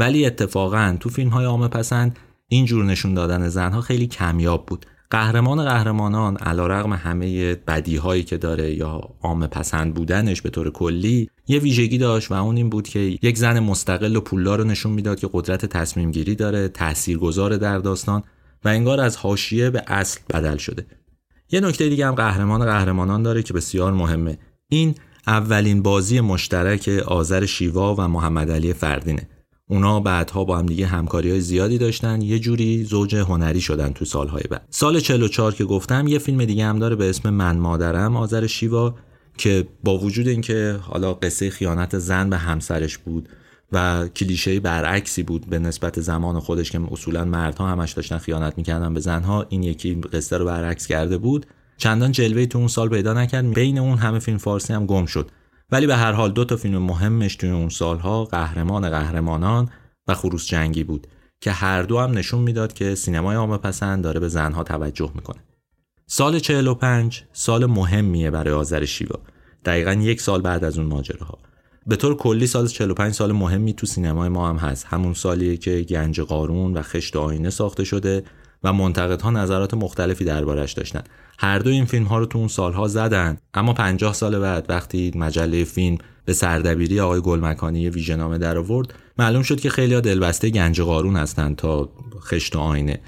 [0.00, 4.86] ولی اتفاقا تو فیلم های عامه پسند این جور نشون دادن زنها خیلی کمیاب بود.
[5.10, 11.30] قهرمان قهرمانان علیرغم همه بدی هایی که داره یا عام پسند بودنش به طور کلی
[11.48, 14.92] یه ویژگی داشت و اون این بود که یک زن مستقل و پولدار رو نشون
[14.92, 18.22] می‌داد که قدرت تصمیم گیری داره تاثیرگذار در داستان
[18.64, 20.86] و انگار از حاشیه به اصل بدل شده.
[21.50, 24.38] یه نکته دیگه هم قهرمان قهرمانان داره که بسیار مهمه.
[24.68, 24.94] این
[25.26, 29.28] اولین بازی مشترک آذر شیوا و محمد علی فردینه.
[29.70, 34.04] اونا بعدها با هم دیگه همکاری های زیادی داشتن یه جوری زوج هنری شدن تو
[34.04, 34.66] سالهای بعد.
[34.70, 38.94] سال 44 که گفتم یه فیلم دیگه هم داره به اسم من مادرم آذر شیوا
[39.38, 43.28] که با وجود اینکه حالا قصه خیانت زن به همسرش بود
[43.72, 48.94] و کلیشه برعکسی بود به نسبت زمان خودش که اصولا مردها همش داشتن خیانت می‌کردن
[48.94, 51.46] به زنها این یکی قصه رو برعکس کرده بود.
[51.76, 55.30] چندان جلوه تو اون سال پیدا نکرد بین اون همه فیلم فارسی هم گم شد.
[55.72, 59.68] ولی به هر حال دو تا فیلم مهمش توی اون سالها قهرمان قهرمانان
[60.08, 61.06] و خروس جنگی بود
[61.40, 65.44] که هر دو هم نشون می‌داد که سینمای عامه پسند داره به زنها توجه می‌کنه.
[66.06, 69.20] سال 45 سال مهمیه برای آذر شیوا.
[69.64, 71.38] دقیقا یک سال بعد از اون ماجراها.
[71.86, 74.86] به طور کلی سال 45 سال مهمی تو سینمای ما هم هست.
[74.86, 78.24] همون سالیه که گنج قارون و خشت آینه ساخته شده
[78.62, 81.02] و منتقدها نظرات مختلفی دربارش داشتن.
[81.38, 83.38] هر دو این فیلم ها رو تو اون سالها زدن.
[83.54, 89.42] اما 50 سال بعد وقتی مجله فیلم به سردبیری آقای گلمکانی ویژنامه در آورد معلوم
[89.42, 91.88] شد که خیلی دلبسته گنج قارون هستند تا
[92.20, 93.00] خشت آینه.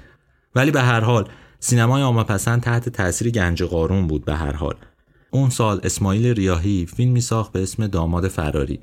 [0.55, 4.75] ولی به هر حال سینمای عامه پسند تحت تاثیر گنج قارون بود به هر حال.
[5.31, 8.79] اون سال اسماعیل ریاهی فیلمی ساخت به اسم داماد فراری.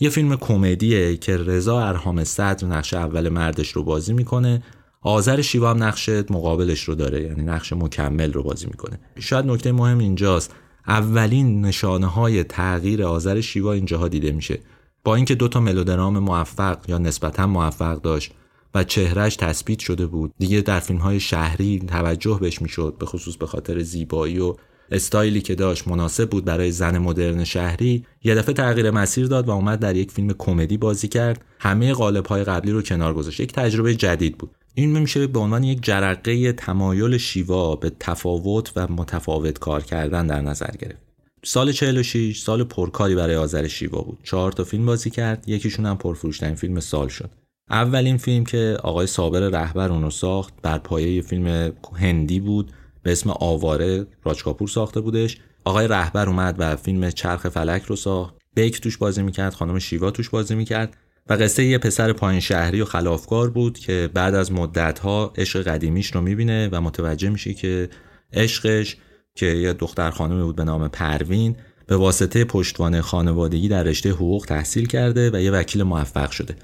[0.00, 4.62] یه فیلم کمدیه که رضا ارهام صدر نقش اول مردش رو بازی می‌کنه
[5.06, 9.00] آذر شیوا هم نقش مقابلش رو داره یعنی نقش مکمل رو بازی می‌کنه.
[9.18, 10.54] شاید نکته مهم اینجاست
[10.86, 14.58] اولین نشانه های تغییر آذر شیوا اینجاها دیده میشه.
[15.04, 18.32] با اینکه دو تا ملودرام موفق یا نسبتا موفق داشت
[18.74, 23.36] و چهرهش تثبیت شده بود دیگه در فیلم های شهری توجه بهش می‌شد به خصوص
[23.36, 24.54] به خاطر زیبایی و
[24.90, 28.06] استایلی که داشت مناسب بود برای زن مدرن شهری.
[28.24, 31.44] یه دفعه تغییر مسیر داد و اومد در یک فیلم کمدی بازی کرد.
[31.58, 33.40] همه قالب های قبلی رو کنار گذاشت.
[33.40, 34.50] یک تجربه جدید بود.
[34.76, 40.40] این میشه به عنوان یک جرقه تمایل شیوا به تفاوت و متفاوت کار کردن در
[40.40, 41.02] نظر گرفت.
[41.44, 44.18] سال 46 سال پرکاری برای آذر شیوا بود.
[44.22, 47.30] چهار تا فیلم بازی کرد یکیشون هم پرفروشترین فیلم سال شد.
[47.70, 53.30] اولین فیلم که آقای صابر رهبر اونو ساخت بر پایه فیلم هندی بود به اسم
[53.30, 55.38] آواره راجکاپور ساخته بودش.
[55.64, 58.34] آقای رهبر اومد و فیلم چرخ فلک رو ساخت.
[58.54, 60.96] بیک توش بازی می‌کرد خانم شیوا توش بازی می‌کرد.
[61.28, 66.14] و قصه یه پسر پایین شهری و خلافکار بود که بعد از مدتها عشق قدیمیش
[66.14, 67.88] رو می‌بینه و متوجه میشه که
[68.32, 68.96] عشقش
[69.34, 71.56] که یه دختر خانمی بود به نام پروین
[71.86, 76.56] به واسطه پشتوانه خانوادگی در رشته حقوق تحصیل کرده و یه وکیل موفق شده.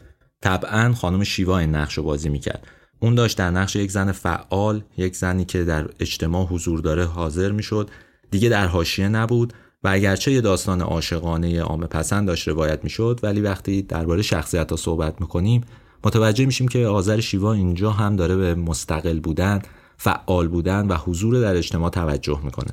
[0.43, 2.67] طبعا خانم شیوا این نقش رو بازی می‌کرد.
[3.01, 7.53] اون داشت در نقش یک زن فعال یک زنی که در اجتماع حضور داره حاضر
[7.53, 7.91] می‌شد.
[8.31, 9.53] دیگه در حاشیه نبود.
[9.85, 14.77] و اگرچه یه داستان عاشقانه عامه پسند داشت روایت می‌شد ولی وقتی درباره شخصیت ها
[14.77, 15.65] صحبت می‌کنیم
[16.05, 19.63] متوجه میشیم که آذر شیوا اینجا هم داره به مستقل بودن
[19.97, 22.71] فعال بودن و حضور در اجتماع توجه می‌کنه.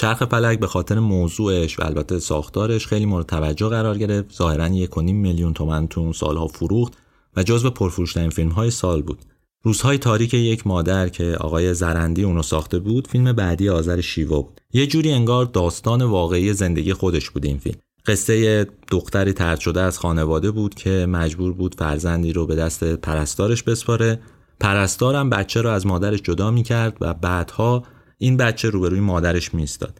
[0.00, 4.36] چرخ فلک به خاطر موضوعش و البته ساختارش خیلی مورد توجه قرار گرفت.
[4.36, 6.92] ظاهرا یک میلیون تومن تو اون سالها فروخت
[7.36, 9.18] و جزو پرفروشترین فیلم های سال بود.
[9.62, 14.60] روزهای تاریک یک مادر که آقای زرندی اونو ساخته بود فیلم بعدی آذر شیوا بود.
[14.72, 17.78] یه جوری انگار داستان واقعی زندگی خودش بود این فیلم.
[18.06, 23.62] قصه دختری ترد شده از خانواده بود که مجبور بود فرزندی رو به دست پرستارش
[23.62, 24.20] بسپاره.
[24.60, 27.84] پرستارم بچه رو از مادرش جدا می‌کرد و بعدها
[28.18, 29.98] این بچه روبروی مادرش میستاد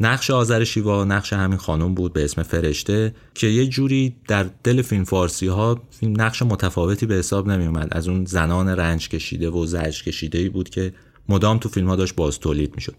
[0.00, 4.82] نقش آذر شیوا نقش همین خانم بود به اسم فرشته که یه جوری در دل
[4.82, 9.66] فیلم فارسی ها نقش متفاوتی به حساب نمی اومد از اون زنان رنج کشیده و
[9.66, 10.94] زرج کشیده ای بود که
[11.28, 12.94] مدام تو فیلم ها داشت باز تولید می‌شد.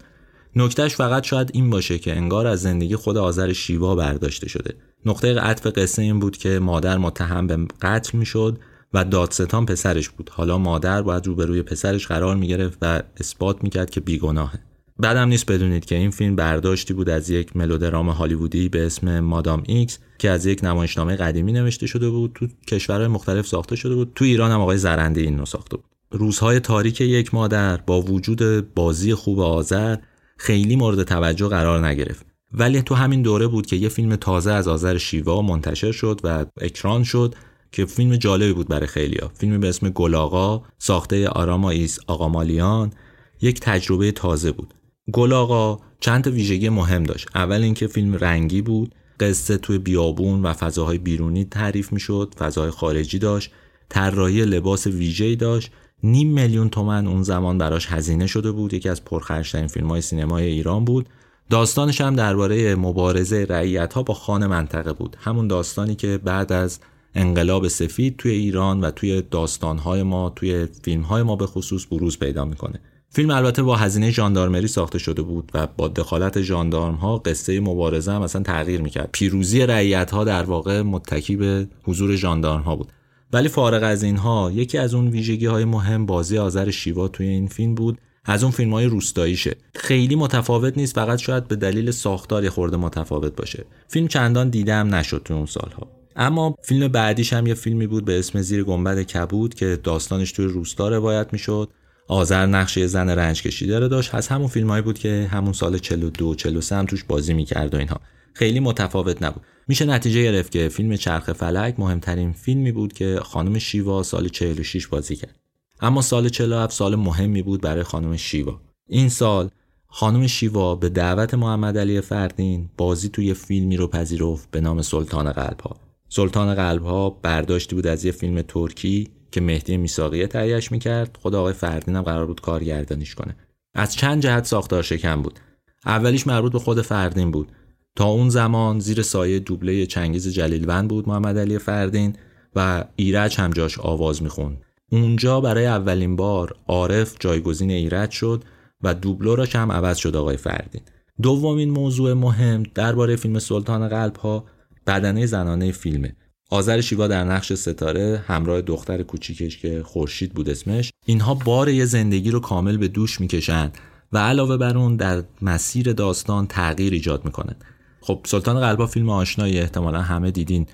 [0.56, 4.74] نکتهش فقط شاید این باشه که انگار از زندگی خود آذر شیوا برداشته شده.
[5.06, 8.58] نقطه عطف قصه این بود که مادر متهم به قتل می‌شد
[8.94, 10.30] و دادستان پسرش بود.
[10.32, 14.58] حالا مادر باید روبروی پسرش قرار می‌گرفت و اثبات می‌کرد که بیگناهه.
[14.98, 19.62] بعدم نیست بدونید که این فیلم برداشتی بود از یک ملودرام هالیوودی به اسم مادام
[19.66, 24.12] ایکس که از یک نمایشنامه قدیمی نوشته شده بود تو کشورهای مختلف ساخته شده بود.
[24.14, 25.84] تو ایران هم آقای زرنده این رو ساخته بود.
[26.10, 29.96] روزهای تاریک یک مادر با وجود بازی خوب آذر
[30.36, 32.26] خیلی مورد توجه قرار نگرفت.
[32.52, 36.44] ولی تو همین دوره بود که یه فیلم تازه از آذر شیوا منتشر شد و
[36.60, 37.34] اکران شد
[37.72, 42.92] که فیلم جالبی بود برای خیلیا فیلمی به اسم گلاغا ساخته آراما ایس آقامالیان
[43.40, 44.74] یک تجربه تازه بود.
[45.12, 47.28] گل آقا چند تا ویژگی مهم داشت.
[47.34, 53.18] اول اینکه فیلم رنگی بود قصه توی بیابون و فضاهای بیرونی تعریف می‌شد فضاهای خارجی
[53.18, 53.50] داشت
[53.88, 55.70] طراحی لباس ویژه‌ای داشت.
[56.02, 60.46] نیم میلیون تومن اون زمان براش هزینه شده بود یکی از پرخرجترین فیلم های سینمای
[60.46, 61.08] ایران بود.
[61.50, 65.16] داستانش هم درباره مبارزه رعیت ها با خان منطقه بود.
[65.20, 66.80] همون داستانی که بعد از
[67.14, 72.44] انقلاب سفید توی ایران و توی داستانهای ما توی فیلمهای ما به خصوص بروز پیدا
[72.44, 72.80] می‌کنه.
[73.16, 78.12] فیلم البته با هزینه ژاندارمری ساخته شده بود و با دخالت ژاندارم ها قصه مبارزه
[78.12, 79.08] هم اصلا تغییر می‌کرد.
[79.12, 82.88] پیروزی رعیت ها در واقع متکی به حضور ژاندارم ها بود.
[83.32, 87.46] ولی فارغ از اینها یکی از اون ویژگی های مهم بازی آذر شیوا توی این
[87.46, 87.98] فیلم بود.
[88.24, 89.56] از اون فیلم های روستاییشه.
[89.74, 93.64] خیلی متفاوت نیست فقط شاید به دلیل ساختار خورده متفاوت باشه.
[93.88, 95.86] فیلم چندان دیدم نشد تو اون سالها.
[96.16, 100.46] اما فیلم بعدیش هم یه فیلمی بود به اسم زیر گنبد کبود که داستانش توی
[100.46, 101.68] روستا روایت می‌شد.
[102.08, 104.14] آذر نقشه زن رنج کشیده رو داشت.
[104.14, 108.00] از همون فیلمایی بود که همون سال 42 43 هم توش بازی می‌کرد و اینها.
[108.32, 109.42] خیلی متفاوت نبود.
[109.68, 114.86] میشه نتیجه گرفت که فیلم چرخ فلک مهمترین فیلمی بود که خانم شیوا سال 46
[114.86, 115.38] بازی کرد.
[115.80, 118.60] اما سال 47 سال مهمی بود برای خانم شیوا.
[118.88, 119.50] این سال
[119.86, 125.32] خانم شیوا به دعوت محمد علی فردین بازی توی فیلمی رو پذیرفت به نام سلطان
[125.32, 125.76] قلب ها.
[126.08, 131.34] سلطان قلب ها برداشتی بود از یه فیلم ترکی که مهدی میساقیه تهیهش می‌کرد خود
[131.34, 133.36] آقای فردین هم قرار بود کارگردانیش کنه.
[133.74, 135.38] از چند جهت ساختار شکن بود.
[135.86, 137.52] اولیش مربوط به خود فردین بود.
[137.96, 142.16] تا اون زمان زیر سایه دوبله چنگیز جلیلوند بود محمد علی فردین
[142.56, 144.62] و ایرج هم جاش آواز می‌خوند.
[144.90, 148.44] اونجا برای اولین بار عارف جایگزین ایرج شد
[148.82, 150.82] و دوبلو را هم عوض شد آقای فردین.
[151.22, 154.44] دومین موضوع مهم درباره فیلم سلطان قلب ها
[154.86, 156.16] بدنه زنانه فیلمه.
[156.50, 161.84] آذر شیوا در نقش ستاره همراه دختر کوچیکش که خورشید بود اسمش اینها بار یه
[161.84, 163.70] زندگی رو کامل به دوش می‌کشن
[164.12, 167.56] و علاوه بر اون در مسیر داستان تغییر ایجاد می‌کنن.
[168.00, 170.66] خب سلطان قلبا فیلم آشنایی احتمالا همه دیدین.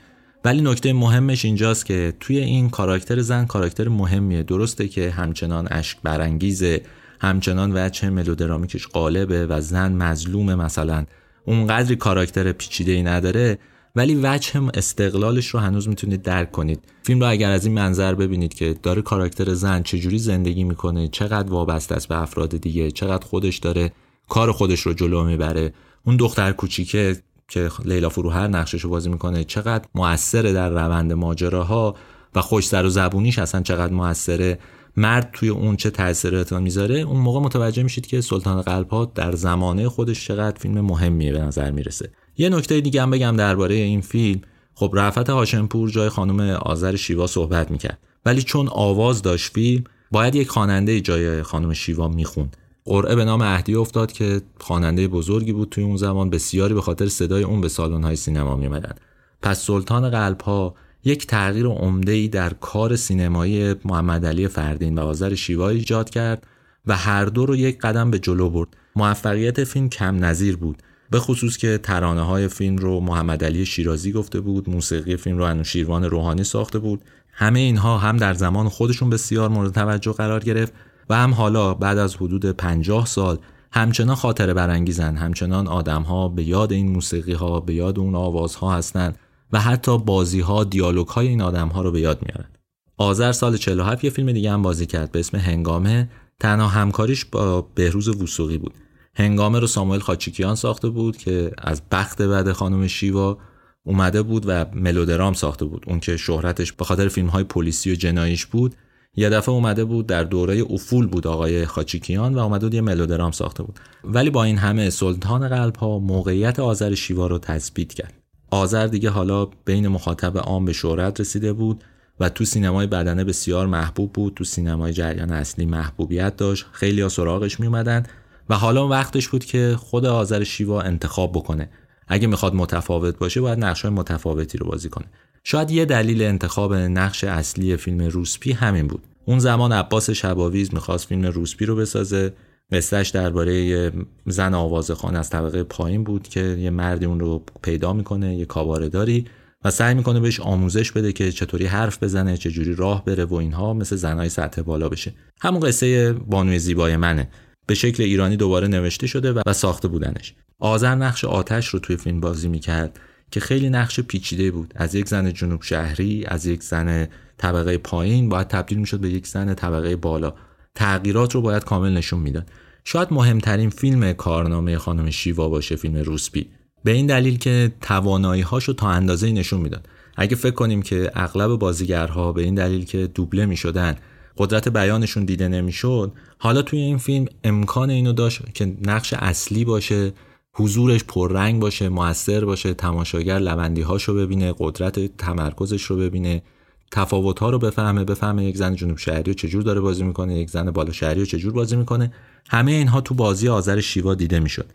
[0.44, 4.42] ولی نکته مهمش اینجاست که توی این کاراکتر زن کاراکتر مهمیه.
[4.42, 6.82] درسته که همچنان اشک برانگیزه
[7.20, 11.06] همچنان وجه ملودرامیکش قالبه و زن مظلومه مثلا.
[11.44, 13.58] اونقدری کاراکتر پیچیده ای نداره
[13.96, 16.84] ولی وجه استقلالش رو هنوز می‌تونید درک کنید.
[17.02, 21.50] فیلم رو اگر از این منظر ببینید که داره کاراکتر زن چجوری زندگی می‌کنه چقدر
[21.50, 23.92] وابسته است به افراد دیگه چقدر خودش داره
[24.28, 25.72] کار خودش رو جلو می‌بره.
[26.06, 27.16] اون دختر کوچیکه
[27.48, 31.96] که لیلا فروهر نقشش رو بازی می‌کنه چقدر موثره در روند ماجراها
[32.34, 34.58] و خوش سر و زبونیش اصلا چقدر موثره
[34.96, 39.32] مرد توی اون چه تاثیراتی می‌ذاره اون موقع متوجه میشید که سلطان قلب ها در
[39.32, 42.10] زمانه خودش چقدر فیلم مهمیه به نظر می‌رسه.
[42.36, 44.40] یه نکته دیگه هم بگم درباره این فیلم.
[44.74, 47.98] خب رفت هاشمپور جای خانم آذر شیوا صحبت می‌کرد.
[48.26, 52.56] ولی چون آواز داشت فیلم باید یک خواننده جای خانم شیوا می‌خوند.
[52.84, 57.08] قرعه به نام اهدی افتاد که خواننده بزرگی بود توی اون زمان بسیاری به خاطر
[57.08, 58.94] صدای اون به سالن سینما میمدن
[59.42, 65.00] پس سلطان قلب ها یک تغییر عمده ای در کار سینمایی محمد علی فردین و
[65.00, 66.46] آذر شیوا ایجاد کرد
[66.86, 68.68] و هر دو رو یک قدم به جلو برد.
[68.96, 70.82] موفقیت فیلم کم نظیر بود.
[71.12, 75.44] به خصوص که ترانه های فیلم رو محمد علی شیرازی گفته بود موسیقی فیلم رو
[75.44, 77.00] انوشیروان روحانی ساخته بود.
[77.32, 80.72] همه اینها هم در زمان خودشون بسیار مورد توجه قرار گرفت
[81.10, 83.38] و هم حالا بعد از حدود 50 سال
[83.72, 85.16] همچنان خاطر برانگیزن.
[85.16, 89.18] همچنان آدم ها به یاد این موسیقی ها به یاد اون آواز ها هستند
[89.52, 92.50] و حتی بازی ها دیالوگ های این آدم ها رو به یاد میارن
[92.96, 96.08] آذر سال 47 یه فیلم دیگه هم بازی کرد به اسم هنگامه.
[96.40, 98.74] تنها همکاریش با بهروز وسوقی بود.
[99.14, 103.38] هنگامه رو ساموئل خاچیکیان ساخته بود که از بخت بعد خانم شیوا
[103.84, 105.84] اومده بود و ملودرام ساخته بود.
[105.86, 108.74] اون که شهرتش به خاطر فیلم های پلیسی و جناییش بود
[109.16, 113.32] یه دفعه اومده بود در دوره افول بود آقای خاچیکیان و اومده بود یه ملودرام
[113.32, 113.80] ساخته بود.
[114.04, 118.14] ولی با این همه سلطان قلب ها موقعیت آذر شیوا رو تثبیت کرد.
[118.50, 121.84] آذر دیگه حالا بین مخاطب عام به شهرت رسیده بود
[122.20, 126.66] و تو سینمای بدنه بسیار محبوب بود تو سینمای جریان اصلی محبوبیت داشت.
[126.72, 128.02] خیلی ها سراغش می اومدن
[128.48, 131.68] و حالا وقتش بود که خود آذر شیوا انتخاب بکنه.
[132.08, 135.06] اگه می‌خواد متفاوت باشه باید نقش متفاوتی رو بازی کنه.
[135.44, 139.02] شاید یه دلیل انتخاب نقش اصلی فیلم روسپی همین بود.
[139.24, 142.32] اون زمان عباس شباویز می‌خواست فیلم روسپی رو بسازه.
[142.72, 143.92] قصهش درباره
[144.26, 149.26] زن آوازخان از طبقه پایین بود که یه مردی اون رو پیدا می‌کنه یه کابارداری
[149.64, 153.74] و سعی می‌کنه بهش آموزش بده که چطوری حرف بزنه چجوری راه بره و اینها
[153.74, 155.14] مثل زنای سطح بالا بشه.
[155.40, 157.28] همون قصه بانوی زیبای منه.
[157.72, 160.34] به شکل ایرانی دوباره نوشته شده و ساخته بودنش.
[160.58, 164.72] آذر نقش آتش رو توی فیلم بازی می‌کرد که خیلی نقش پیچیده بود.
[164.76, 167.08] از یک زن جنوب شهری از یک زن
[167.38, 170.34] طبقه پایین باید تبدیل می‌شد به یک زن طبقه بالا.
[170.74, 172.48] تغییرات رو باید کامل نشون می‌داد.
[172.84, 176.48] شاید مهمترین فیلم کارنامه خانم شیوا باشه فیلم روسپی.
[176.84, 179.88] به این دلیل که توانایی هاشو تا اندازه نشون می‌داد.
[180.16, 183.96] اگه فکر کنیم که اغلب بازیگرها به این دلیل که دوبله می‌شدن
[184.36, 186.12] قدرت بیانشون دیده نمی‌شد.
[186.38, 190.12] حالا توی این فیلم امکان اینو داشت که نقش اصلی باشه
[190.54, 196.42] حضورش پررنگ باشه موثر باشه تماشاگر لوندی هاشو ببینه قدرت تمرکزش رو ببینه
[196.90, 200.50] تفاوت ها رو بفهمه بفهمه یک زن جنوب شهری رو چجور داره بازی می‌کنه یک
[200.50, 202.12] زن بالا شهری رو چجور بازی می‌کنه.
[202.48, 204.66] همه اینها تو بازی آذر شیوا دیده می‌شد.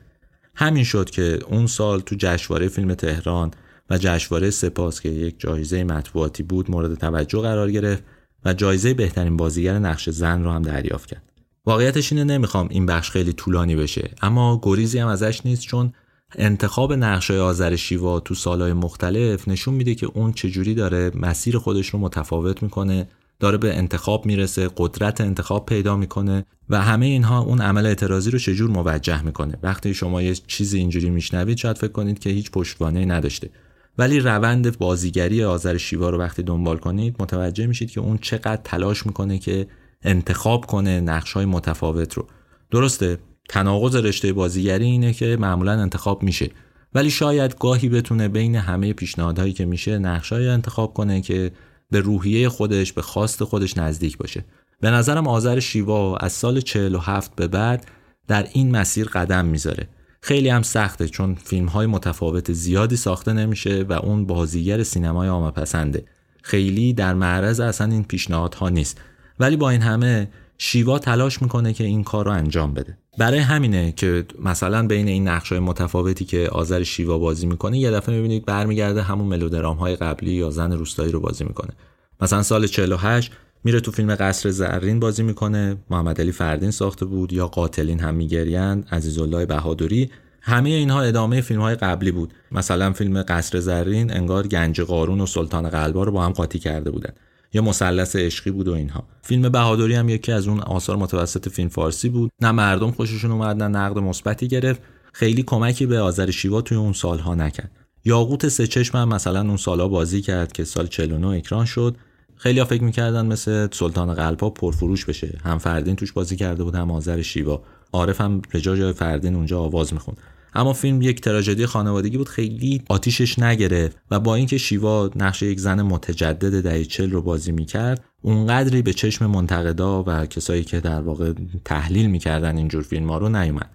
[0.56, 3.52] همین شد که اون سال تو جشنواره فیلم تهران
[3.90, 8.04] و جشنواره سپاس که یک جایزه مطبوعاتی بود مورد توجه قرار گرفت.
[8.46, 11.24] و جایزه بهترین بازیگر نقش زن رو هم دریافت کرد.
[11.66, 15.94] واقعیتش اینه نمی‌خوام این بخش خیلی طولانی بشه اما گریزی هم ازش نیست چون
[16.36, 21.90] انتخاب نقشای آذر شیوا تو سالهای مختلف نشون میده که اون چجوری داره مسیر خودش
[21.90, 23.08] رو متفاوت می‌کنه
[23.40, 28.40] داره به انتخاب می‌رسه قدرت انتخاب پیدا می‌کنه و همه اینها اون عمل اعتراضی رو
[28.40, 29.58] چجور موجه می‌کنه.
[29.64, 33.50] وقتی شما یه چیزی اینجوری میشنوید شاید فکر کنید که هیچ پشتوانه نداشته.
[33.98, 39.06] ولی روند بازیگری آذر شیوا رو وقتی دنبال کنید متوجه میشید که اون چقدر تلاش
[39.06, 39.68] می‌کنه که
[40.02, 42.28] انتخاب کنه نقش های متفاوت رو.
[42.72, 43.18] درسته
[43.50, 46.50] تناقض رشته بازیگری اینه که معمولا انتخاب میشه.
[46.94, 51.52] ولی شاید گاهی بتونه بین همه پیشنهادهایی که میشه نقشای انتخاب کنه که
[51.92, 54.46] به روحیه خودش به خواست خودش نزدیک باشه.
[54.82, 57.88] به نظرم آذر شیوا از سال 47 به بعد
[58.28, 59.88] در این مسیر قدم می‌ذاره.
[60.22, 65.52] خیلی هم سخته چون فیلم های متفاوت زیادی ساخته نمیشه و اون بازیگر سینمای عامه
[65.52, 66.06] پسنده
[66.42, 69.02] خیلی در معرض اصلا این پیشنهادها نیست.
[69.40, 72.98] ولی با این همه شیوا تلاش می‌کنه که این کار رو انجام بده.
[73.18, 77.92] برای همینه که مثلا بین این نقش های متفاوتی که آذر شیوا بازی می‌کنه یه
[77.92, 81.74] دفعه می‌بینید برمیگرده همون ملودرام های قبلی یا زن روستایی رو بازی می‌کنه.
[82.22, 83.32] مثلا سال 48
[83.64, 85.78] میره تو فیلم قصر زرین بازی می‌کنه.
[85.90, 90.10] محمد علی فردین ساخته بود یا قاتلین هم میگریند عزیزالله بهادری.
[90.42, 92.34] همه اینها ادامه فیلم های قبلی بود.
[92.52, 96.92] مثلا فیلم قصر زرین انگار گنج قارون و سلطان قلبا رو با هم قاطی کرده
[96.92, 97.14] بودن.
[97.54, 99.04] یا مثلث عشقی بود و اینها.
[99.22, 102.32] فیلم بهادری هم یکی از اون آثار متوسط فیلم فارسی بود.
[102.42, 104.82] نه مردم خوششون اومد نه نقد مثبتی گرفت.
[105.14, 107.72] خیلی کمکی به آذر شیوا توی اون سالها نکرد.
[108.06, 111.96] یاقوت سه چشم هم مثلا اون سالها بازی کرد که سال 49 اکران شد.
[112.38, 115.38] خیلی ها فکر می‌کردن مثل سلطان قلبا پرفروش بشه.
[115.44, 117.62] هم فردین توش بازی کرده بود هم آذر شیوا.
[117.94, 120.18] عارف هم به جای فردین اونجا آواز می‌خوند.
[120.54, 125.60] اما فیلم یک تراژدی خانوادگی بود خیلی آتیشش نگرفت و با اینکه شیوا نقش یک
[125.60, 131.02] زن متجدد دهه چل رو بازی می‌کرد اونقدری به چشم منتقدا و کسایی که در
[131.02, 131.34] واقع
[131.66, 133.70] تحلیل می‌کردن اینجور فیلم ها رو نیومد.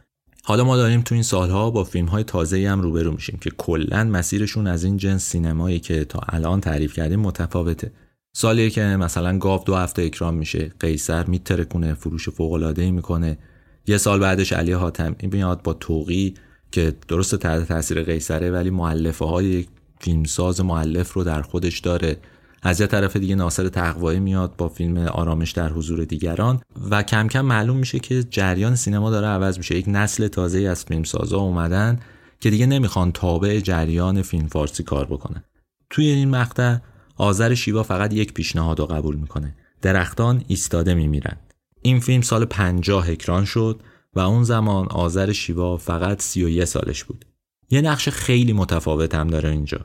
[0.45, 4.05] حالا ما داریم تو این سالها با فیلم های تازه هم روبرو میشیم که کلا
[4.05, 7.93] مسیرشون از این جنس سینمایی که تا الان تعریف کردیم متفاوته.
[8.35, 13.39] سالیه که مثلا گاو دو هفته اکرام میشه قیصر میترکونه فروش فوق العاده می‌کنه.
[13.87, 16.35] یه سال بعدش علی حاتم میاد با توقی
[16.71, 19.65] که درست تحت تاثیر قیصره ولی معلفه های
[20.01, 22.17] فیلمساز معلف رو در خودش داره.
[22.63, 26.61] از یه طرف دیگه ناصر تقوایی میاد با فیلم آرامش در حضور دیگران
[26.91, 29.77] و کم کم معلوم میشه که جریان سینما داره عوض میشه.
[29.77, 32.01] یک نسل تازه از فیلمسازا اومدن
[32.41, 35.45] که دیگه نمی‌خوان تابع جریان فیلم فارسی کار بکنن.
[35.91, 36.77] توی این مقطع
[37.17, 39.55] آذر شیوا فقط یک پیشنهاد رو قبول می‌کنه.
[39.83, 41.37] درختان ایستاده میمیرن
[41.83, 43.81] این فیلم سال 50 اکران شد
[44.15, 47.25] و اون زمان آذر شیوا فقط 31 سالش بود.
[47.71, 49.81] یه نقش خیلی متفاوت هم داره اینجا.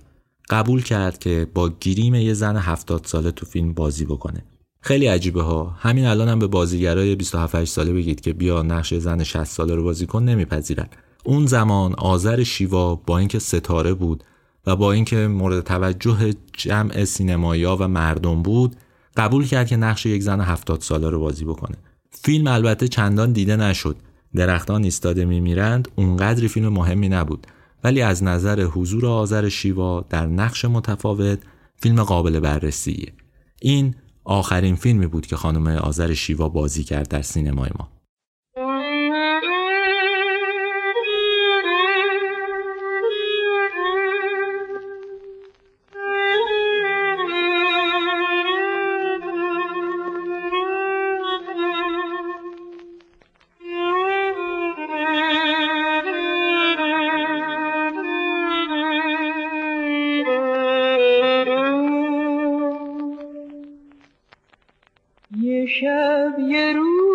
[0.49, 4.45] قبول کرد که با گریم یه زن 70 ساله تو فیلم بازی بکنه.
[4.82, 5.75] خیلی عجیبه ها.
[5.80, 9.84] همین الان هم به بازیگرای 27 ساله بگید که بیا نقش زن 60 ساله رو
[9.84, 10.88] بازی کن نمیپذیرن.
[11.25, 14.23] اون زمان آذر شیوا با اینکه ستاره بود
[14.68, 18.76] و با اینکه مورد توجه جمع سینمایا و مردم بود
[19.18, 21.78] قبول کرد که نقش یک زن 70 ساله رو بازی بکنه.
[22.11, 23.95] فیلم البته چندان دیده نشد.
[24.36, 27.47] درختان ایستاده میمیرند اونقدری فیلم مهمی نبود.
[27.84, 31.39] ولی از نظر حضور آذر شیوا در نقش متفاوت
[31.76, 33.13] فیلم قابل بررسیه.
[33.61, 37.97] این آخرین فیلمی بود که خانم آذر شیوا بازی کرد در سینمای ما.
[65.80, 67.07] شب یه روز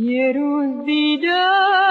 [0.00, 1.89] یه روز دیدم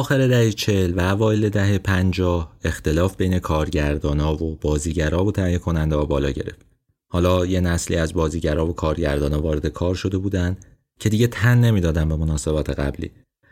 [0.00, 5.96] اواخر دهه چل و اوایل دهه پنجاه اختلاف بین کارگردانا و بازیگرا و تهیه کننده
[5.96, 6.66] ها بالا گرفت.
[7.12, 10.66] حالا یه نسلی از بازیگرا و کارگردانا وارد کار شده بودند
[11.00, 13.10] که دیگه تن نمی‌دادن به مناسبات قبلی.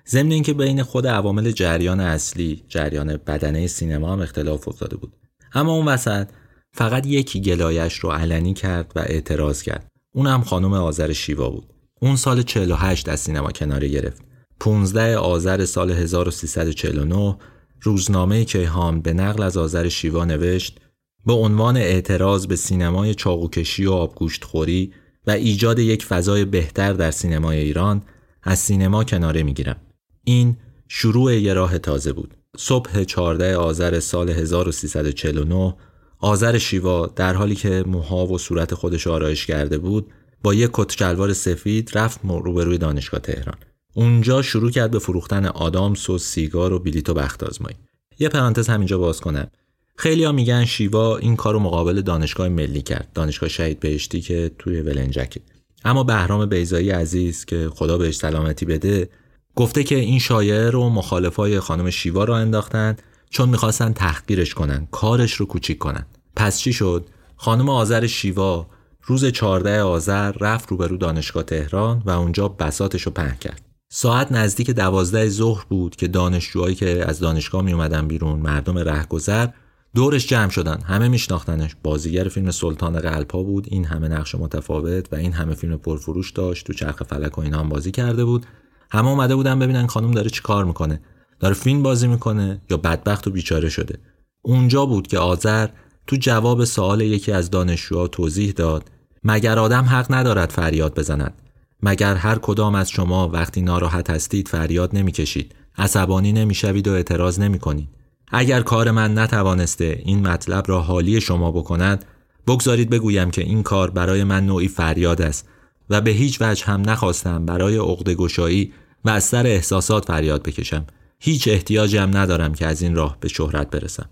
[0.09, 5.13] ضمن اینکه بین خود عوامل جریان اصلی جریان بدنه سینما هم اختلاف افتاده بود.
[5.53, 6.29] اما اون وسط
[6.73, 9.87] فقط یکی گلایش رو علنی کرد و اعتراض کرد.
[10.15, 11.67] اونم خانم آذر شیوا بود.
[12.01, 14.28] اون سال 48 از سینما کناره گرفت.
[14.61, 17.37] 15 آذر سال 1349
[17.81, 20.81] روزنامه کیهان به نقل از آذر شیوا نوشت
[21.27, 24.93] به عنوان اعتراض به سینمای چاقوکشی و آبگوشت خوری
[25.27, 28.03] و ایجاد یک فضای بهتر در سینمای ایران
[28.43, 29.77] از سینما کناره می‌گیرم.
[30.25, 30.57] این
[30.89, 32.35] شروع یه راه تازه بود.
[32.57, 35.75] صبح 14 آذر سال 1349
[36.19, 40.11] آذر شیوا در حالی که موها و صورت خودش آرایش کرده بود
[40.43, 43.57] با یک کت سفید رفت روبروی دانشگاه تهران.
[43.99, 47.77] اونجا شروع کرد به فروختن آدامس و سیگار و بلیت و بخت آزمایی.
[48.19, 49.51] یه پرانتز همینجا باز کنم.
[49.97, 54.81] خیلی میگن شیوا این کار رو مقابل دانشگاه ملی کرد دانشگاه شهید بهشتی که توی
[54.81, 55.41] ولنجکه
[55.85, 59.09] اما بهرام بیزایی عزیز که خدا بهش سلامتی بده
[59.55, 62.97] گفته که این شاعر رو مخالفای خانم شیوا را انداختن
[63.31, 68.67] چون می‌خواستن تحقیرش کنن کارش رو کوچیک کنن پس چی شد خانم آذر شیوا
[69.03, 74.71] روز 14 آذر رفت روبرو دانشگاه تهران و اونجا بساتش رو پهن کرد ساعت نزدیک
[74.71, 79.49] دوازده ظهر بود که دانشجوهایی که از دانشگاه می اومدن بیرون مردم رهگذر
[79.95, 80.81] دورش جمع شدن.
[80.81, 81.77] همه میشناختنش.
[81.83, 83.67] بازیگر فیلم سلطان قلپا بود.
[83.71, 86.67] این همه نقش متفاوت و این همه فیلم پرفروش داشت.
[86.67, 88.47] تو چرخ فلک و اینا هم بازی کرده بود.
[88.91, 91.01] همه اومده بودن ببینن خانم داره چی کار می‌کنه.
[91.41, 93.99] داره فیلم بازی می‌کنه یا بدبخت و بیچاره شده.
[94.43, 95.69] اونجا بود که آذر
[96.07, 98.91] تو جواب سوال یکی از دانشجوها توضیح داد.
[99.25, 101.35] مگر آدم حق ندارد فریاد بزند؟
[101.83, 107.89] مگر هر کدام از شما وقتی ناراحت هستید فریاد نمی‌کشید عصبانی نمی‌شوید و اعتراض نمی‌کنید.
[108.29, 112.05] اگر کار من نتوانسته این مطلب را حالی شما بکند
[112.47, 115.49] بگذارید بگویم که این کار برای من نوعی فریاد است
[115.91, 118.73] و به هیچ وجه هم نخواستم برای عقد گشایی
[119.05, 120.87] و از سر احساسات فریاد بکشم.
[121.21, 124.09] هیچ احتیاجم ندارم که از این راه به شهرت برسم.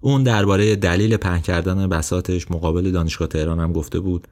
[0.00, 4.28] اون درباره دلیل پهن کردن بساتش مقابل دانشگاه تهران هم گفته بود.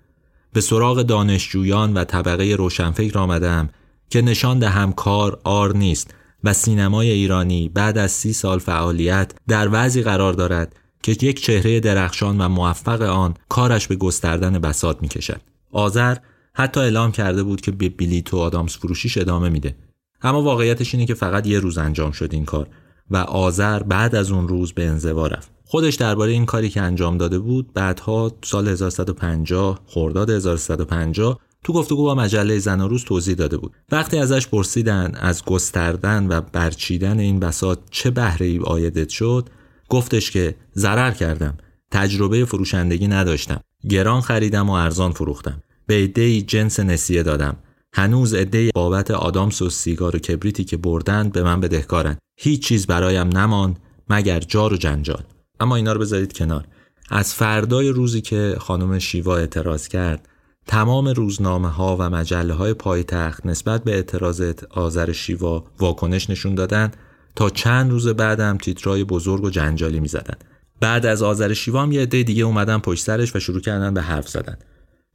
[0.56, 3.68] به سراغ دانشجویان و طبقه روشنفکر آمدم
[4.10, 9.68] که نشان دهم کار آر نیست و سینمای ایرانی بعد از سی سال فعالیت در
[9.72, 15.08] وضعی قرار دارد که یک چهره درخشان و موفق آن کارش به گستردن بسات می
[15.08, 15.40] کشد.
[15.72, 16.16] آذر
[16.54, 19.76] حتی اعلام کرده بود که به بلیت و آدامس فروشیش ادامه میده.
[20.22, 22.68] اما واقعیتش اینه که فقط یه روز انجام شد این کار
[23.10, 25.55] و آذر بعد از اون روز به انزوا رفت.
[25.68, 32.02] خودش درباره این کاری که انجام داده بود بعدها سال 1150 خرداد 1150 تو گفتگو
[32.02, 33.72] با مجله زن و روز توضیح داده بود.
[33.92, 39.48] وقتی ازش پرسیدن از گستردن و برچیدن این بساط چه بهره ای آیدت شد
[39.88, 41.56] گفتش که ضرر کردم
[41.90, 45.62] تجربه فروشندگی نداشتم گران خریدم و ارزان فروختم.
[45.86, 47.56] به عده جنس نسیه دادم.
[47.92, 52.18] هنوز عده بابت آدامس و سیگار و کبریتی که بردند به من بدهکارن.
[52.38, 53.78] هیچ چیز برایم نماند
[54.10, 55.22] مگر جار و جنجال.
[55.60, 56.64] اما اینا رو بذارید کنار
[57.10, 60.28] از فردای روزی که خانم شیوا اعتراض کرد
[60.66, 66.90] تمام روزنامه ها و مجله های پایتخت نسبت به اعتراض آذر شیوا واکنش نشون دادن
[67.36, 70.34] تا چند روز بعدم تیترای بزرگ و جنجالی می زدن.
[70.80, 74.02] بعد از آذر شیوا هم یه عده دیگه اومدن پشت سرش و شروع کردن به
[74.02, 74.56] حرف زدن.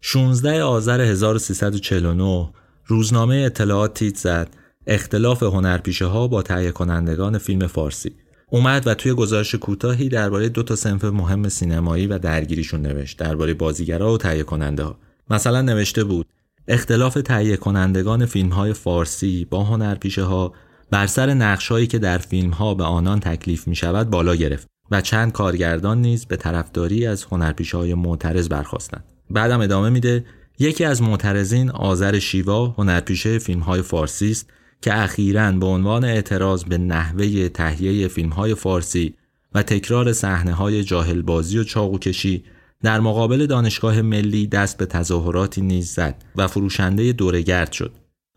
[0.02, 2.50] 16 آذر 1349
[2.86, 4.56] روزنامه اطلاعات تیت زد
[4.88, 8.12] اختلاف هنرپیشه ها با تهیه کنندگان فیلم فارسی
[8.54, 13.54] اومد و توی گزارش کوتاهی درباره دو تا سنف مهم سینمایی و درگیریشون نوشت درباره
[13.54, 14.98] بازیگرا و تهیه کننده ها
[15.30, 16.26] مثلا نوشته بود
[16.68, 20.54] اختلاف تهیه کنندگان فیلم های فارسی با هنرپیشه ها
[20.90, 25.02] بر سر نقشهایی که در فیلم ها به آنان تکلیف می شود بالا گرفت و
[25.02, 29.04] چند کارگردان نیز به طرفداری از هنرپیشه های معترض برخواستند.
[29.30, 30.26] بعدم ادامه میده
[30.60, 34.50] یکی از معترضین آذر شیوا هنرپیشه فیلم های فارسی است
[34.82, 39.14] که اخیرا به عنوان اعتراض به نحوه تهیه فیلم های فارسی
[39.54, 42.44] و تکرار صحنه های جاهل بازی و چاقو کشی
[42.84, 47.92] در مقابل دانشگاه ملی دست به تظاهراتی نیز زد و فروشنده دورگرد شد.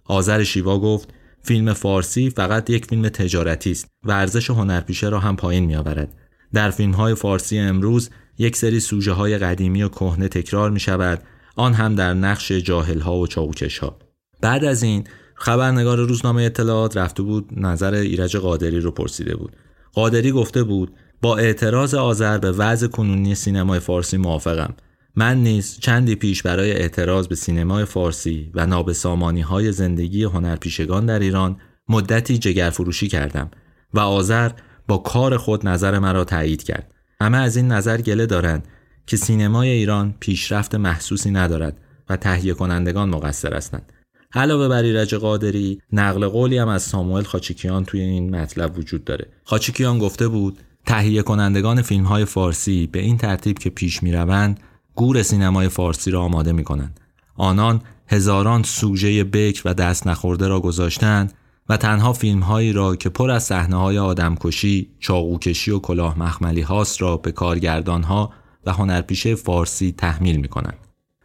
[0.05, 5.37] آذر شیوا گفت فیلم فارسی فقط یک فیلم تجارتی است و ارزش هنرپیشه را هم
[5.37, 6.15] پایین می آورد.
[6.53, 11.23] در فیلم های فارسی امروز یک سری سوژه های قدیمی و کهنه تکرار می شود
[11.57, 13.99] آن هم در نقش جاهل ها و چاوکش ها.
[14.41, 15.05] بعد از این
[15.45, 19.57] خبرنگار روزنامه اطلاعات رفته بود نظر ایرج قادری رو پرسیده بود.
[19.93, 20.93] قادری گفته بود
[21.23, 24.75] با اعتراض آذر به وضع کنونی سینمای فارسی موافقم.
[25.17, 31.19] من نیز چندی پیش برای اعتراض به سینمای فارسی و نابسامانی های زندگی هنرپیشگان در
[31.19, 31.57] ایران
[31.89, 33.51] مدتی جگرفروشی کردم
[33.95, 34.51] و آذر
[34.89, 36.91] با کار خود نظر مرا تایید کرد.
[37.21, 38.69] همه از این نظر گله دارند
[39.07, 43.93] که سینمای ایران پیشرفت محسوسی ندارد و تهیه کنندگان مقصر هستند.
[44.35, 49.27] علاوه بر ایرج قادری نقل قولی هم از ساموئل خاچیکیان توی این مطلب وجود داره
[49.45, 54.61] خاچیکیان گفته بود تهیه کنندگان فیلم های فارسی به این ترتیب که پیش می روند
[54.95, 57.01] گور سینمای فارسی را آماده می کنند.
[57.37, 61.33] آنان هزاران سوژه بکر و دست نخورده را گذاشتند
[61.69, 66.61] و تنها فیلم هایی را که پر از صحنه های آدمکشی، چاقوکشی و کلاه مخملی
[66.61, 68.33] هاست را به کارگردان ها
[68.67, 70.84] و هنرپیشه فارسی تحمیل می کنند.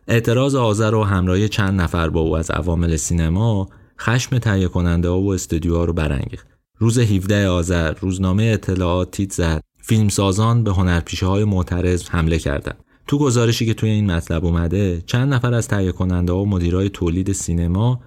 [0.09, 5.21] اعتراض آذر و همراهی چند نفر با او از عوامل سینما خشم تهیه کننده ها
[5.21, 6.47] و استودیوها رو برانگیخت.
[6.77, 12.83] روز 17 آذر روزنامه اطلاعات تیت زد فیلمسازان به هنرپیشه های معترض حمله کردند.
[13.07, 16.89] تو گزارشی که توی این مطلب اومده چند نفر از تهیه کننده ها و مدیرای
[16.89, 17.99] تولید سینما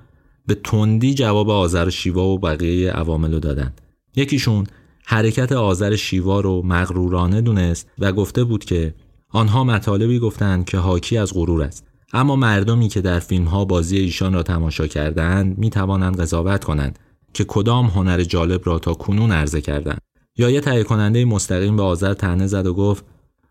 [0.46, 3.72] به تندی جواب آذر شیوا و بقیه عوامل رو دادن.
[4.16, 4.66] یکیشون
[5.04, 8.94] حرکت آذر شیوا رو مغرورانه دونست و گفته بود که
[9.28, 13.98] آنها مطالبی گفتند که حاکی از غرور است اما مردمی که در فیلم ها بازی
[13.98, 16.98] ایشان را تماشا کردند می توانند قضاوت کنند
[17.34, 20.00] که کدام هنر جالب را تا کنون عرضه کردند.
[20.36, 23.04] یا یه تهیه کننده مستقیم به آذر تنه زد و گفت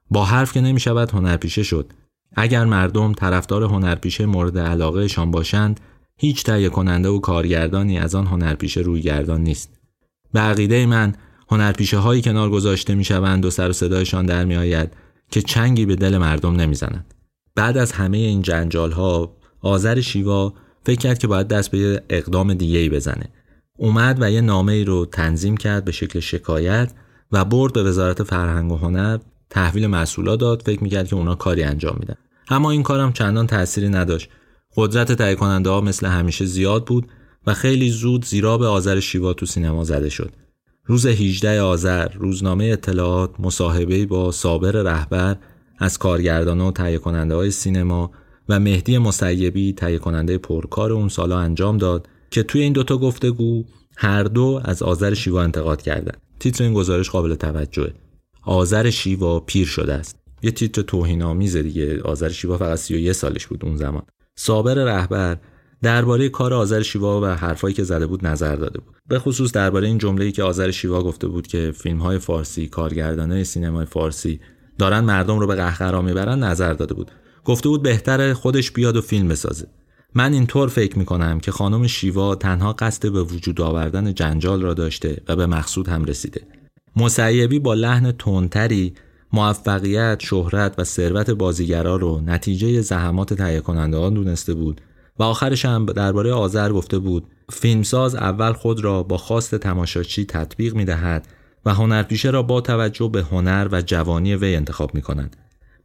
[0.10, 1.94] با حرف که نمی شود هنرپیشه شد.
[2.36, 5.80] اگر مردم طرفدار هنرپیشه مورد علاقهشان باشند
[6.18, 9.70] هیچ تهیه کننده و کارگردانی از آن هنرپیشه روی گردان نیست.
[10.34, 11.16] به عقیده من
[11.50, 14.94] هنرپیشه هایی کنار گذاشته می شوند و سر و صدایشان در می آید
[15.32, 17.14] که چنگی به دل مردم نمی‌زنند.
[17.56, 20.54] بعد از همه این جنجال ها آذر شیوا
[20.86, 23.30] فکر کرد که باید دست به اقدام دیگه ای بزنه.
[23.78, 26.94] اومد و یه نامه ای رو تنظیم کرد به شکل شکایت
[27.32, 29.18] و برد به وزارت فرهنگ و هنر
[29.50, 30.62] تحویل مسئولا داد.
[30.62, 32.16] فکر می‌کرد که اونا کاری انجام میدن.
[32.50, 34.30] اما این کارم چندان تأثیری نداشت.
[34.76, 37.08] قدرت تهیه کننده ها مثل همیشه زیاد بود
[37.48, 40.34] و خیلی زود زیرا به آذر شیوا تو سینما زده شد.
[40.86, 45.38] روز 18 آذر روزنامه اطلاعات مصاحبه با صابر رهبر
[45.82, 48.12] از کارگردان و تهیه کننده های سینما
[48.50, 53.64] و مهدی مسیبی تهیه کننده پرکار اون سالا انجام داد که توی این دوتا گفتگو
[53.98, 56.18] هر دو از آذر شیوا انتقاد کردند.
[56.40, 57.94] تیتر این گزارش قابل توجهه.
[58.44, 60.16] آذر شیوا پیر شده است.
[60.42, 62.02] یه تیتر توهین‌آمیز دیگه.
[62.02, 64.04] آذر شیوا فقط 31 سالش بود اون زمان.
[64.36, 65.38] صابر رهبر
[65.82, 69.88] درباره کار آذر شیوا و حرفایی که زده بود نظر داده بود به خصوص درباره
[69.88, 74.40] این جمله‌ای که آذر شیوا گفته بود که فیلم‌های فارسی کارگردانای سینمای فارسی
[74.78, 77.12] دارن مردم رو به قهقرا می‌برن نظر داده بود.
[77.46, 79.68] گفته بود بهتره خودش بیاد و فیلم بسازه.
[80.16, 85.22] من اینطور فکر می‌کنم که خانم شیوا تنها قصد به وجود آوردن جنجال را داشته
[85.28, 86.42] و به مقصود هم رسیده.
[86.96, 88.94] مسیبی با لحن تندتری
[89.34, 94.82] موفقیت، شهرت و ثروت بازیگرا رو نتیجه زحمات تهیه کننده دونسته بود
[95.20, 100.76] و آخرش هم درباره آذر گفته بود فیلمساز اول خود را با خواست تماشاچی تطبیق
[100.76, 101.28] می دهد
[101.66, 105.36] و هنرپیشه را با توجه به هنر و جوانی وی انتخاب می کنند.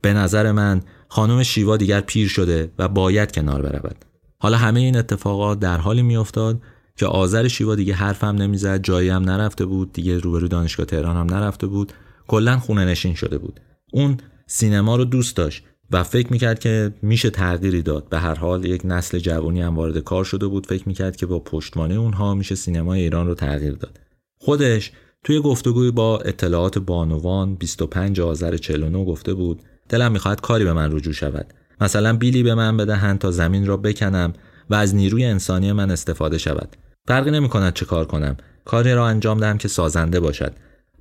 [0.01, 4.05] به نظر من خانم شیوا دیگر پیر شده و باید کنار برود.
[4.39, 6.61] حالا همه این اتفاقات در حالی میافتاد
[6.97, 11.37] که آذر شیوا دیگه حرفم نمی‌زد جایی هم نرفته بود دیگه روبرو دانشگاه تهران هم
[11.37, 11.93] نرفته بود
[12.27, 13.61] کلا خونه نشین شده بود
[13.93, 14.17] اون
[14.47, 18.83] سینما رو دوست داشت و فکر می‌کرد که میشه تغییری داد به هر حال یک
[18.85, 23.01] نسل جوانی هم وارد کار شده بود فکر می‌کرد که با پشتوانه اونها میشه سینمای
[23.01, 24.01] ایران رو تغییر داد
[24.39, 24.93] خودش
[25.27, 30.93] توی گفتگوی با اطلاعات بانوان 25 آذر 49 گفته بود دلم می‌خواهد کاری به من
[30.93, 31.55] رجوع شود.
[31.81, 34.33] مثلا بیلی به من بدهند تا زمین را بکنم
[34.71, 36.77] و از نیروی انسانی من استفاده شود.
[37.09, 38.37] فرقی نمی‌کند چه کار کنم.
[38.65, 40.53] کاری را انجام دهم که سازنده باشد.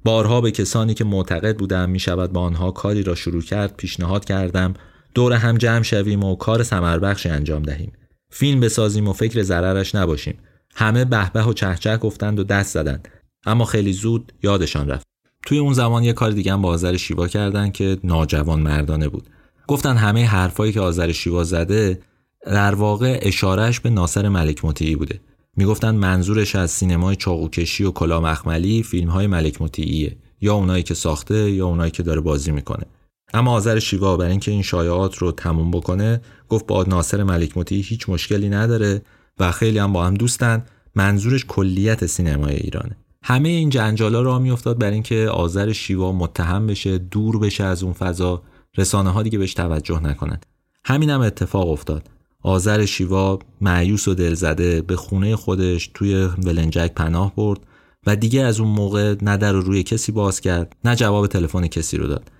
[0.03, 4.25] بارها به کسانی که معتقد بودم می شود با آنها کاری را شروع کرد پیشنهاد
[4.25, 4.73] کردم
[5.13, 7.91] دور هم جمع شویم و کار سمربخشی انجام دهیم.
[8.29, 10.37] فیلم بسازیم و فکر ضررش نباشیم.
[10.75, 13.07] همه بهبه و چهچه گفتند و دست زدند.
[13.45, 15.05] اما خیلی زود یادشان رفت.
[15.45, 19.29] توی اون زمان یه کار دیگه هم با آذر شیوا کردن که ناجوان مردانه بود.
[19.67, 22.01] گفتن همه حرفایی که آذر شیوا زده
[22.45, 25.19] در واقع اشارش به ناصر ملک مطیعی بوده.
[25.57, 30.93] می‌گفتن منظورش از سینمای چاقوکشی و کلا مخملی فیلم های ملک مطیعیه یا اونایی که
[30.93, 32.85] ساخته یا اونایی که داره بازی می‌کنه.
[33.33, 37.81] اما آذر شیوا برای اینکه این شایعات رو تموم بکنه گفت با ناصر ملک مطیعی
[37.81, 39.01] هیچ مشکلی نداره
[39.39, 40.65] و خیلی هم با هم دوستن.
[40.95, 42.97] منظورش کلیت سینمای ایرانه.
[43.27, 47.93] همه این جنجالا را میافتاد بر اینکه آذر شیوا متهم بشه دور بشه از اون
[47.93, 48.41] فضا.
[48.77, 50.45] رسانه ها دیگه بهش توجه نکنند
[50.85, 52.09] همین هم اتفاق افتاد.
[52.41, 57.59] آذر شیوا معیوس و دلزده به خونه خودش توی ولنجک پناه برد
[58.07, 61.67] و دیگه از اون موقع نه در رو روی کسی باز کرد نه جواب تلفن
[61.67, 62.31] کسی رو داد.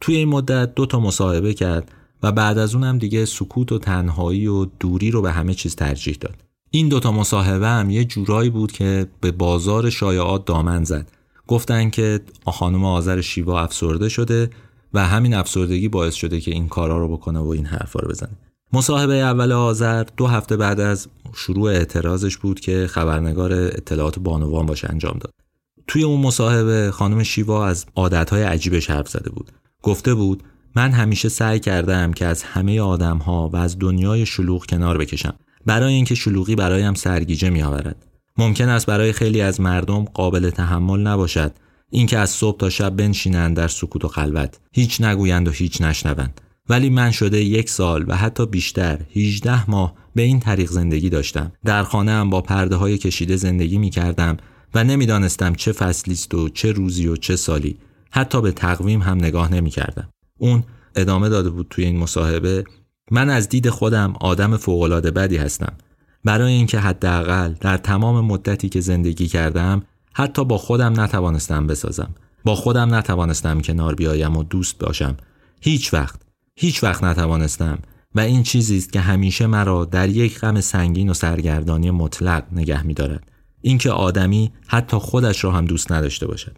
[0.00, 4.46] توی این مدت دو تا مصاحبه کرد و بعد از اونم دیگه سکوت و تنهایی
[4.46, 6.49] و دوری رو به همه چیز ترجیح داد.
[6.72, 11.10] این دوتا مصاحبه هم یه جورایی بود که به بازار شایعات دامن زد.
[11.46, 14.50] گفتن که خانم آذر شیوا افسرده شده
[14.94, 18.30] و همین افسردگی باعث شده که این کارا رو بکنه و این حرفا رو بزنه.
[18.72, 24.90] مصاحبه اول آذر دو هفته بعد از شروع اعتراضش بود که خبرنگار اطلاعات بانوان باشه
[24.90, 25.32] انجام داد.
[25.86, 29.52] توی اون مصاحبه خانم شیوا از عادتهای عجیبش حرف زده بود.
[29.82, 30.42] گفته بود
[30.76, 35.34] من همیشه سعی کردم که از همه آدمها و از دنیای شلوغ کنار بکشم.
[35.66, 38.06] برای اینکه شلوغی برایم سرگیجه می آورد.
[38.36, 41.52] ممکن است برای خیلی از مردم قابل تحمل نباشد.
[41.90, 44.58] اینکه از صبح تا شب بنشینند در سکوت و خلوت.
[44.72, 46.40] هیچ نگویند و هیچ نشنوند.
[46.68, 51.52] ولی من شده یک سال و حتی بیشتر 18 ماه به این طریق زندگی داشتم.
[51.64, 54.36] در خانه هم با پرده های کشیده زندگی می کردم
[54.74, 57.78] و نمی‌دانستم چه فصلی است و چه روزی و چه سالی.
[58.10, 60.08] حتی به تقویم هم نگاه نمی کردم.
[60.38, 62.64] اون ادامه داده بود توی این مصاحبه.
[63.10, 65.72] من از دید خودم آدم فوقالعاده بدی هستم.
[66.24, 69.82] برای اینکه حداقل در تمام مدتی که زندگی کردم
[70.12, 72.14] حتی با خودم نتوانستم بسازم.
[72.44, 75.16] با خودم نتوانستم کنار بیایم و دوست باشم.
[75.60, 76.20] هیچ وقت
[76.56, 77.78] هیچ وقت نتوانستم.
[78.14, 82.86] و این چیزی است که همیشه مرا در یک غم سنگین و سرگردانی مطلق نگه
[82.86, 83.30] می‌دارد.
[83.60, 86.56] اینکه آدمی حتی خودش را هم دوست نداشته باشد.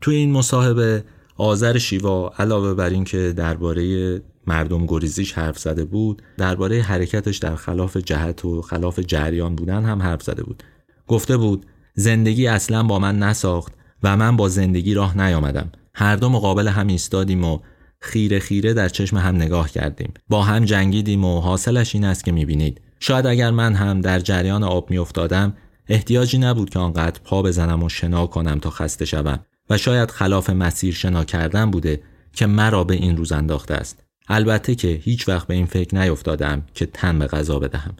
[0.00, 1.04] توی این مصاحبه
[1.36, 7.96] آذر شیوا علاوه بر اینکه درباره مردم گریزیش حرف زده بود درباره حرکتش در خلاف
[7.96, 10.62] جهت و خلاف جریان بودن هم حرف زده بود.
[11.06, 13.72] گفته بود زندگی اصلا با من نساخت
[14.02, 15.72] و من با زندگی راه نیامدم.
[15.94, 17.58] هر دو مقابل هم ایستادیم و
[18.00, 20.14] خیره خیره در چشم هم نگاه کردیم.
[20.28, 22.80] با هم جنگیدیم و حاصلش این است که می‌بینید.
[23.00, 25.54] شاید اگر من هم در جریان آب میافتادم
[25.88, 29.38] احتیاجی نبود که آنقدر پا بزنم و شنا کنم تا خسته شوم.
[29.70, 34.04] و شاید خلاف مسیر شنا کردن بوده که مرا به این روز انداخته است.
[34.28, 37.94] البته که هیچ وقت به این فکر نیفتادم که تن به غذا بدهم.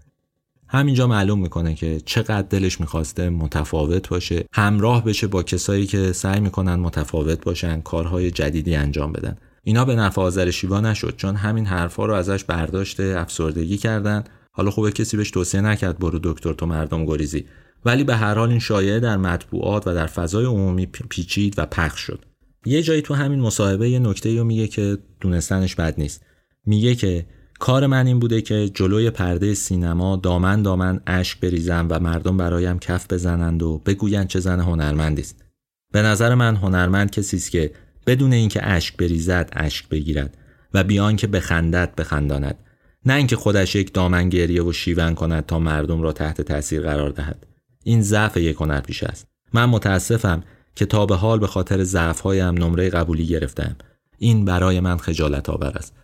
[0.68, 6.40] همینجا معلوم می‌کنه که چقدر دلش می‌خواسته متفاوت باشه همراه بشه با کسایی که سعی
[6.40, 9.36] می‌کنن متفاوت باشن کارهای جدیدی انجام بدن.
[9.64, 14.24] اینا به نفع آذر شیوا نشد چون همین حرفا رو ازش برداشته افسردگی کردن.
[14.52, 17.44] حالا خوبه کسی بهش توصیه نکرد برو دکتر تو مردم گریزی.
[17.84, 22.00] ولی به هر حال این شایعه در مطبوعات و در فضای عمومی پیچید و پخش
[22.00, 22.24] شد.
[22.64, 26.22] یه جایی تو همین مصاحبه یه نکته رو میگه که دونستنش بد نیست.
[26.66, 27.26] میگه که
[27.58, 32.78] کار من این بوده که جلوی پرده سینما دامن دامن اشک بریزم و مردم برایم
[32.78, 35.44] کف بزنند و بگویند چه زن هنرمندی است.
[35.92, 37.70] به نظر من هنرمند کسی است که
[38.06, 40.36] بدون اینکه اشک بریزد اشک بگیرد
[40.74, 42.58] و بیان که بخندد بخنداند.
[43.06, 47.10] نه اینکه خودش یک دامن گریه و شیون کند تا مردم را تحت تاثیر قرار
[47.10, 47.46] دهد.
[47.84, 49.26] این ضعف یک هنرپیشه است.
[49.52, 50.42] من متاسفم
[50.74, 53.76] که تا به حال به خاطر ضعفهایم نمره قبولی گرفتم
[54.18, 55.94] این برای من خجالت آور است.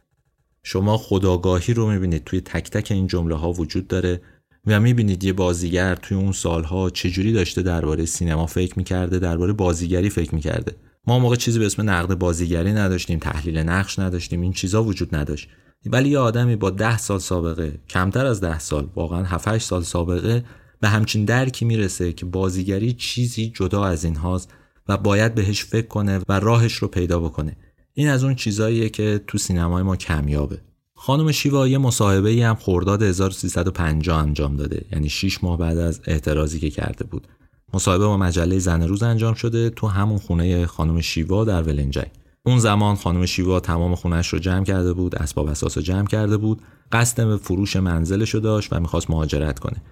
[0.62, 2.24] شما خداگاهی رو می‌بینید.
[2.24, 4.20] توی تک تک این جمله ها وجود داره
[4.66, 10.10] و می‌بینید یه بازیگر توی اون سالها چجوری داشته درباره سینما فکر می‌کرده درباره بازیگری
[10.10, 10.76] فکر می‌کرده.
[11.06, 15.48] ما موقع چیزی به اسم نقد بازیگری نداشتیم تحلیل نقش نداشتیم این چیزا وجود نداشت.
[15.86, 20.44] ولی یه آدمی با ده سال سابقه کمتر از ده سال واقعا 7 سال سابقه
[20.80, 24.54] به همچین درکی می‌رسه که بازیگری چیزی جدا از این هاست
[24.89, 27.57] و باید بهش فکر کنه و راهش رو پیدا بکنه.
[27.95, 30.61] این از اون چیزاییه که تو سینمای ما کمیابه.
[30.95, 34.84] خانم شیوا یه مصاحبه ای هم خرداد 1350 انجام داده.
[34.93, 37.28] یعنی 6 ماه بعد از اعتراضی که کرده بود.
[37.74, 42.11] مصاحبه با مجله زن روز انجام شده تو همون خونه خانم شیوا در ولنجک
[42.47, 46.36] اون زمان خانم شیوا تمام خونش رو جمع کرده بود اسباب اساس رو جمع کرده
[46.36, 46.62] بود
[46.93, 49.82] قصد فروش منزلش رو داشت و می‌خواست مهاجرت کنه.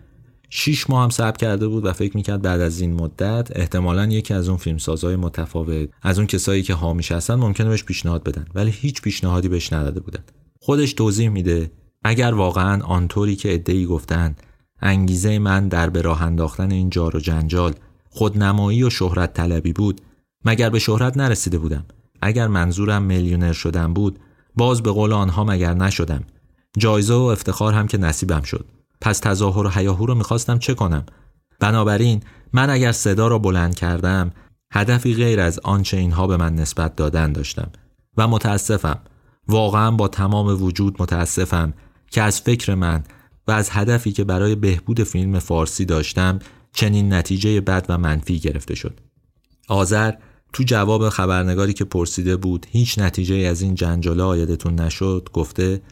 [0.50, 4.34] شیش ماه هم صبر کرده بود و فکر می‌کرد بعد از این مدت احتمالا یکی
[4.34, 8.70] از اون فیلمسازهای متفاوت از اون کسایی که حامیش هستن ممکنه بهش پیشنهاد بدن ولی
[8.70, 10.22] هیچ پیشنهادی بهش نداده بودن.
[10.60, 11.70] خودش توضیح میده
[12.04, 14.36] اگر واقعا آنطوری که ادعی گفتن
[14.82, 17.74] انگیزه من در به راه انداختن این جار و جنجال
[18.10, 20.00] خودنمایی و شهرت طلبی بود
[20.44, 21.84] مگر به شهرت نرسیده بودم؟
[22.22, 24.18] اگر منظورم میلیونر شدن بود
[24.56, 26.24] باز به قول آنها مگر نشدم؟
[26.78, 28.66] جایزه و افتخار هم که نصیبم شد.
[29.06, 31.06] پس تظاهر و حیاهو رو می‌خواستم چه کنم؟
[31.60, 34.30] بنابراین من اگر صدا را بلند کردم
[34.72, 37.70] هدفی غیر از آنچه اینها به من نسبت دادن داشتم
[38.16, 38.98] و متاسفم.
[39.48, 41.74] واقعا با تمام وجود متاسفم
[42.10, 43.04] که از فکر من
[43.48, 46.38] و از هدفی که برای بهبود فیلم فارسی داشتم
[46.72, 49.00] چنین نتیجه بد و منفی گرفته شد.
[49.68, 50.12] آذر
[50.52, 55.82] تو جواب خبرنگاری که پرسیده بود هیچ نتیجه از این جنجاله آیدتون نشد گفته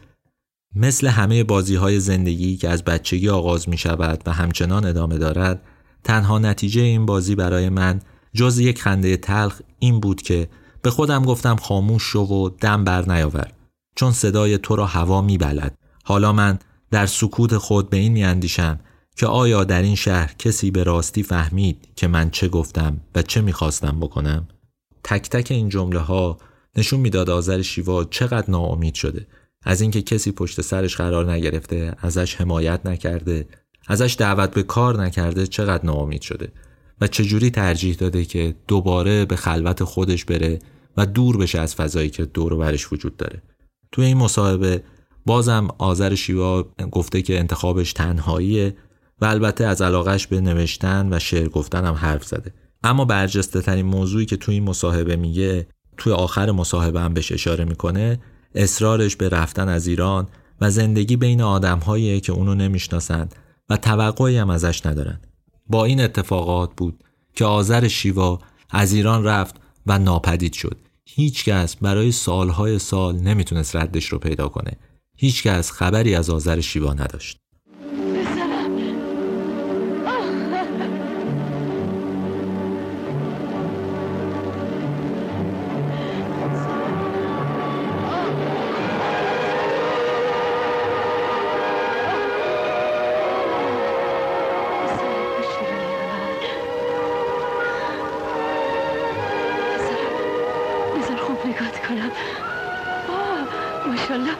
[0.75, 5.61] مثل همه بازی های زندگی که از بچگی آغاز می شود و همچنان ادامه دارد
[6.03, 8.01] تنها نتیجه این بازی برای من
[8.33, 10.49] جز یک خنده تلخ این بود که
[10.81, 13.51] به خودم گفتم خاموش شو و دم بر نیاور
[13.95, 15.77] چون صدای تو را هوا می بلد.
[16.03, 16.59] حالا من
[16.91, 18.79] در سکوت خود به این می اندیشم
[19.15, 23.41] که آیا در این شهر کسی به راستی فهمید که من چه گفتم و چه
[23.41, 24.47] می‌خواستم بکنم
[25.03, 26.37] تک تک این جمله ها
[26.75, 29.27] نشون می‌داد آذر شیوا چقدر ناامید شده
[29.65, 33.47] از اینکه کسی پشت سرش قرار نگرفته ازش حمایت نکرده
[33.87, 36.51] ازش دعوت به کار نکرده چقدر ناامید شده
[37.01, 40.59] و چجوری ترجیح داده که دوباره به خلوت خودش بره
[40.97, 43.41] و دور بشه از فضایی که دور و برش وجود داره؟
[43.91, 44.83] توی این مصاحبه
[45.25, 48.77] بازم آذر شیوا گفته که انتخابش تنهاییه
[49.21, 52.53] و البته از علاقش به نوشتن و شعر گفتن هم حرف زده.
[52.83, 57.65] اما برجسته ترین موضوعی که توی این مصاحبه میگه توی آخر مصاحبه هم بهش اشاره
[57.65, 58.19] می‌کنه
[58.55, 60.27] اصرارش به رفتن از ایران
[60.61, 63.35] و زندگی بین آدمهایی که اونو نمی‌شناسند
[63.69, 65.19] و توقعی هم ازش ندارن
[65.67, 67.03] با این اتفاقات بود
[67.35, 68.39] که آذر شیوا
[68.69, 70.77] از ایران رفت و ناپدید شد.
[71.05, 74.71] هیچکس برای سالهای سال نمی‌تونست ردش رو پیدا کنه.
[75.17, 77.44] هیچکس خبری از آذر شیوا نداشت.
[104.05, 104.35] ماشالله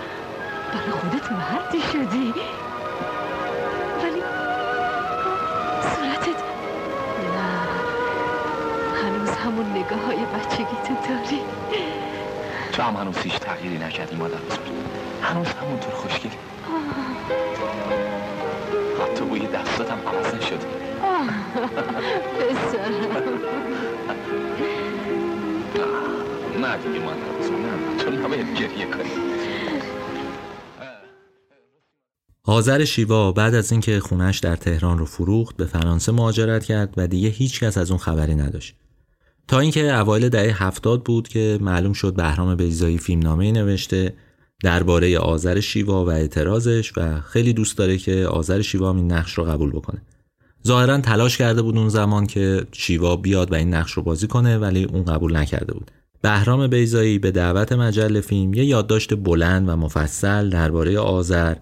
[0.74, 2.34] برای خودت مردی شدی.
[4.03, 4.22] ولی
[5.82, 6.43] صورتت
[7.34, 7.68] نه.
[9.01, 11.41] هنوز همون نگاه های بچگیتو داری.
[12.72, 14.72] تو هم هنوز هیچ تغییری نکردی مادر بزرگ.
[15.22, 16.38] هنوز همونطور خوشگلی.
[19.03, 20.68] حتی بوی دستات هم عوض نشده
[22.39, 23.41] پسرم
[26.66, 29.09] بزرگ نه تو نباید گریه کنی
[32.43, 37.07] آذر شیوا بعد از اینکه خونش در تهران رو فروخت به فرانسه مهاجرت کرد و
[37.07, 38.76] دیگه هیچ کس از اون خبری نداشت.
[39.47, 44.13] تا اینکه اوایل دهه هفتاد بود که معلوم شد بهرام بیزایی فیلمنامه نوشته
[44.63, 49.34] درباره آذر شیوا و اعتراضش و خیلی دوست داره که آذر شیوا هم این نقش
[49.34, 50.01] رو قبول بکنه.
[50.68, 54.57] ظاهرا تلاش کرده بود اون زمان که شیوا بیاد و این نقش رو بازی کنه
[54.57, 55.91] ولی اون قبول نکرده بود.
[56.26, 61.55] بهرام بیزایی به دعوت مجله فیلم یه یادداشت بلند و مفصل درباره آذر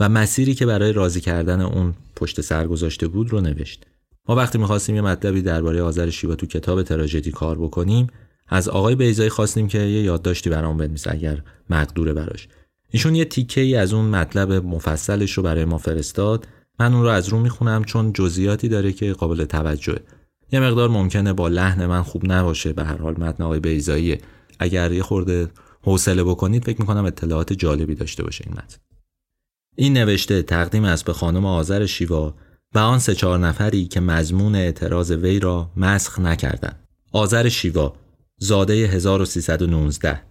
[0.00, 3.86] و مسیری که برای راضی کردن اون پشت سر گذاشته بود رو نوشت.
[4.28, 8.06] ما وقتی می‌خواستیم یه مطلبی درباره آذر شیوا تو کتاب تراژدی کار بکنیم
[8.48, 12.48] از آقای بیزایی خواستیم که یه یادداشتی برام بنویسه اگر مقدوره براش.
[12.90, 16.46] ایشون یه تیکه ای از اون مطلب مفصلش رو برای ما فرستاد.
[16.80, 20.00] من اون رو از رو می‌خونم چون جزئیاتی داره که قابل توجهه.
[20.52, 24.18] یه مقدار ممکنه با لحن من خوب نباشه به هر حال متن آقای بیزایی
[24.58, 25.48] اگر یه خورده
[25.82, 28.76] حوصله بکنید فکر می‌کنم اطلاعات جالبی داشته باشه این متن.
[29.76, 32.34] این نوشته تقدیم است به خانم آذر شیوا
[32.74, 36.88] و آن سه چهار نفری که مضمون اعتراض وی را مسخ نکردند.
[37.12, 37.96] آذر شیوا
[38.38, 40.22] زاده 1319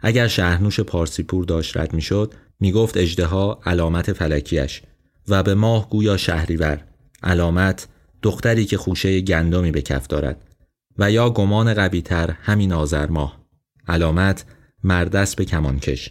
[0.00, 4.82] اگر شهرنوش پارسیپور داشت رد می‌شد می‌گفت اجدها علامت فلکیش
[5.28, 6.84] و به ماه گویا شهریور
[7.22, 7.88] علامت
[8.24, 10.44] دختری که خوشه گندمی به کف دارد
[10.98, 13.40] و یا گمان قویتر همین آذر ماه.
[13.88, 14.44] علامت
[14.84, 16.10] مردست به کمانکش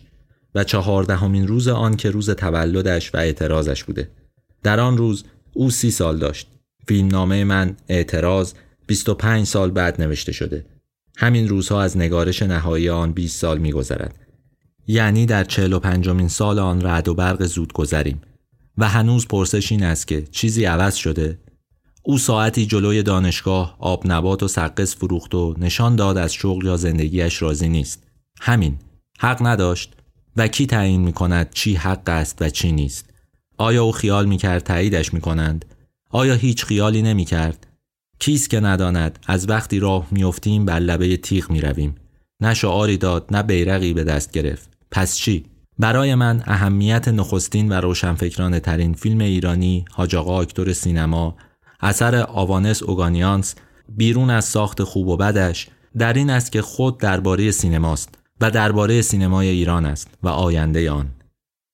[0.55, 4.09] و چهاردهمین روز آن که روز تولدش و اعتراضش بوده.
[4.64, 6.47] در آن روز او سی سال داشت.
[6.88, 8.53] فیلمنامه من اعتراض
[8.88, 10.66] 25 سال بعد نوشته شده.
[11.18, 14.16] همین روزها از نگارش نهایی آن 20 سال میگذرد.
[14.88, 18.22] یعنی در 45 سال آن رعد و برق زود گذریم
[18.78, 21.39] و هنوز پرسش این است که چیزی عوض شده
[22.05, 26.77] او ساعتی جلوی دانشگاه آب نبات و سقس فروخت و نشان داد از شغل یا
[26.77, 28.03] زندگیش راضی نیست.
[28.41, 28.77] همین
[29.19, 29.93] حق نداشت
[30.37, 33.09] و کی تعیین می کند چی حق است و چی نیست؟
[33.57, 35.65] آیا او خیال می کرد تاییدش می کنند
[36.09, 37.67] آیا هیچ خیالی نمی کرد
[38.19, 41.95] کیست که نداند؟ از وقتی راه میافتیم بر لبه تیغ می رویم
[42.41, 44.69] نه شعاری داد نه بیرقی به دست گرفت.
[44.91, 45.45] پس چی؟
[45.79, 51.35] برای من اهمیت نخستین و روشنفکرانه ترین فیلم ایرانی حاج آقا اکتور سینما
[51.84, 53.55] اثر آوانس اوگانیانس
[53.89, 55.67] بیرون از ساخت خوب و بدش
[55.97, 58.09] در این است که خود درباره سینماست
[58.41, 61.09] و درباره سینمای ایران است و آینده آن.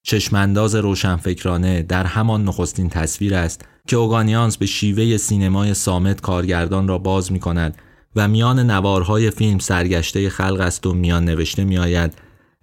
[0.04, 6.98] چشمانداز روشنفکرانه در همان نخستین تصویر است که اوگانیانس به شیوه سینمای سامت کارگردان را
[6.98, 7.78] باز می کند
[8.16, 12.14] و میان نوارهای فیلم سرگشته خلق است و میان نوشته می آید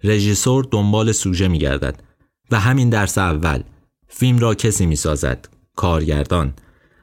[0.03, 2.03] رژیسور دنبال سوژه می گردد
[2.51, 3.63] و همین درس اول
[4.07, 6.53] فیلم را کسی می سازد کارگردان.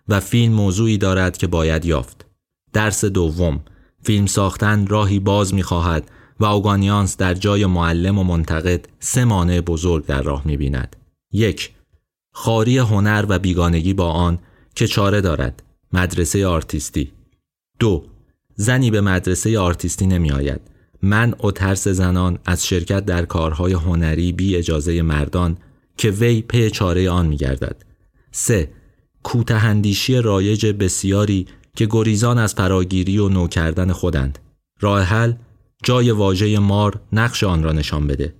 [0.08, 2.26] و فیلم موضوعی دارد که باید یافت.
[2.72, 3.60] درس دوم.
[4.02, 9.60] فیلم ساختن راهی باز می خواهد و اوگانیانس در جای معلم و منتقد سه مانع
[9.60, 10.96] بزرگ در راه می بیند.
[11.32, 11.70] یک.
[12.32, 14.38] خاری هنر و بیگانگی با آن
[14.74, 15.62] که چاره دارد.
[15.92, 17.12] مدرسه آرتیستی.
[17.78, 18.04] دو.
[18.56, 20.60] زنی به مدرسه آرتیستی نمی آید
[21.02, 25.56] من و ترس زنان از شرکت در کارهای هنری بی اجازه مردان
[25.96, 27.84] که وی پی چاره آن می گردد.
[28.32, 28.70] 3.
[29.24, 31.46] کوته‌اندیشی رایج بسیاری
[31.76, 34.38] که گریزان از فراگیری و نو کردن خودند.
[34.80, 35.32] راه حل
[35.82, 38.34] جای واژه مار نقش آن را نشان بده.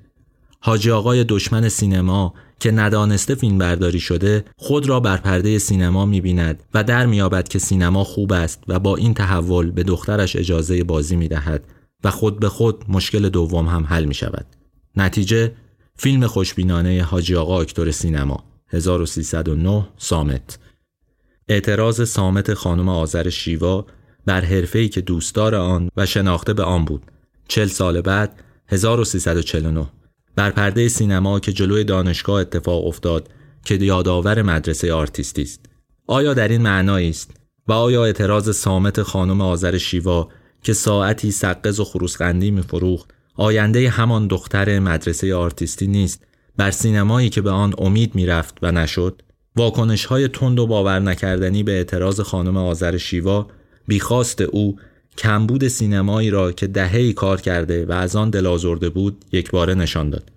[0.61, 6.21] حاجی آقای دشمن سینما که ندانسته فیلم برداری شده خود را بر پرده سینما می
[6.21, 10.85] بیند و در میابد که سینما خوب است و با این تحول به دخترش اجازه
[10.85, 11.65] بازی می دهد
[12.05, 14.47] و خود به خود مشکل دوم هم حل می شود.
[14.97, 15.53] نتیجه
[15.97, 20.59] فیلم خوشبینانه حاجی آقا اکتور سینما 1309 سامت
[21.49, 23.87] اعتراض سامت خانم آذر شیوا
[24.27, 27.03] بر حرفه‌ای که دوستدار آن و شناخته به آن بود.
[27.49, 29.87] چل سال بعد 1349
[30.37, 33.29] بر پرده سینما که جلوی دانشگاه اتفاق افتاد
[33.65, 35.61] که یادآور مدرسه آرتیستی است.
[36.07, 37.31] آیا در این معنایی است؟
[37.69, 40.29] و آیا اعتراض صامت خانم آذر شیوا
[40.63, 46.25] که ساعتی سقز و خروس‌قندی میفروخت آینده همان دختر مدرسه آرتیستی نیست
[46.57, 49.23] بر سینمایی که به آن امید می‌رفت و نشد؟
[49.57, 53.47] واکنش های تند و باور نکردنی به اعتراض خانم آذر شیوا
[53.89, 54.77] بیخواست او
[55.19, 60.11] کمبود سینمایی را که دههی کار کرده و از آن دل بود یک باره نشان
[60.11, 60.31] داد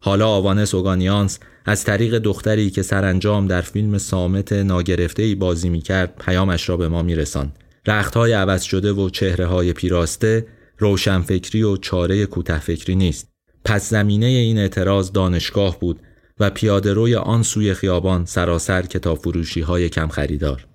[0.00, 5.80] حالا آوانس اوگانیانس از طریق دختری که سرانجام در فیلم سامت ناگرفته ای بازی می
[5.80, 7.52] کرد پیامش را به ما می رسان.
[7.86, 10.46] رخت های عوض شده و چهره های پیراسته
[10.78, 13.28] روشنفکری و چاره کوتهفکری نیست
[13.64, 16.00] پس زمینه این اعتراض دانشگاه بود
[16.42, 20.66] و پیاده روی آن سوی خیابان سراسر کتاب فروشی های کم خریدار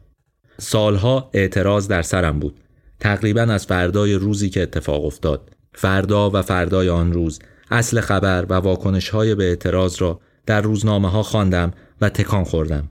[0.58, 2.60] سالها اعتراض در سرم بود.
[3.00, 5.50] تقریبا از فردای روزی که اتفاق افتاد.
[5.74, 7.40] فردا و فردای آن روز
[7.72, 12.90] اصل خبر و واکنش های به اعتراض را در روزنامه ها خواندم و تکان خوردم.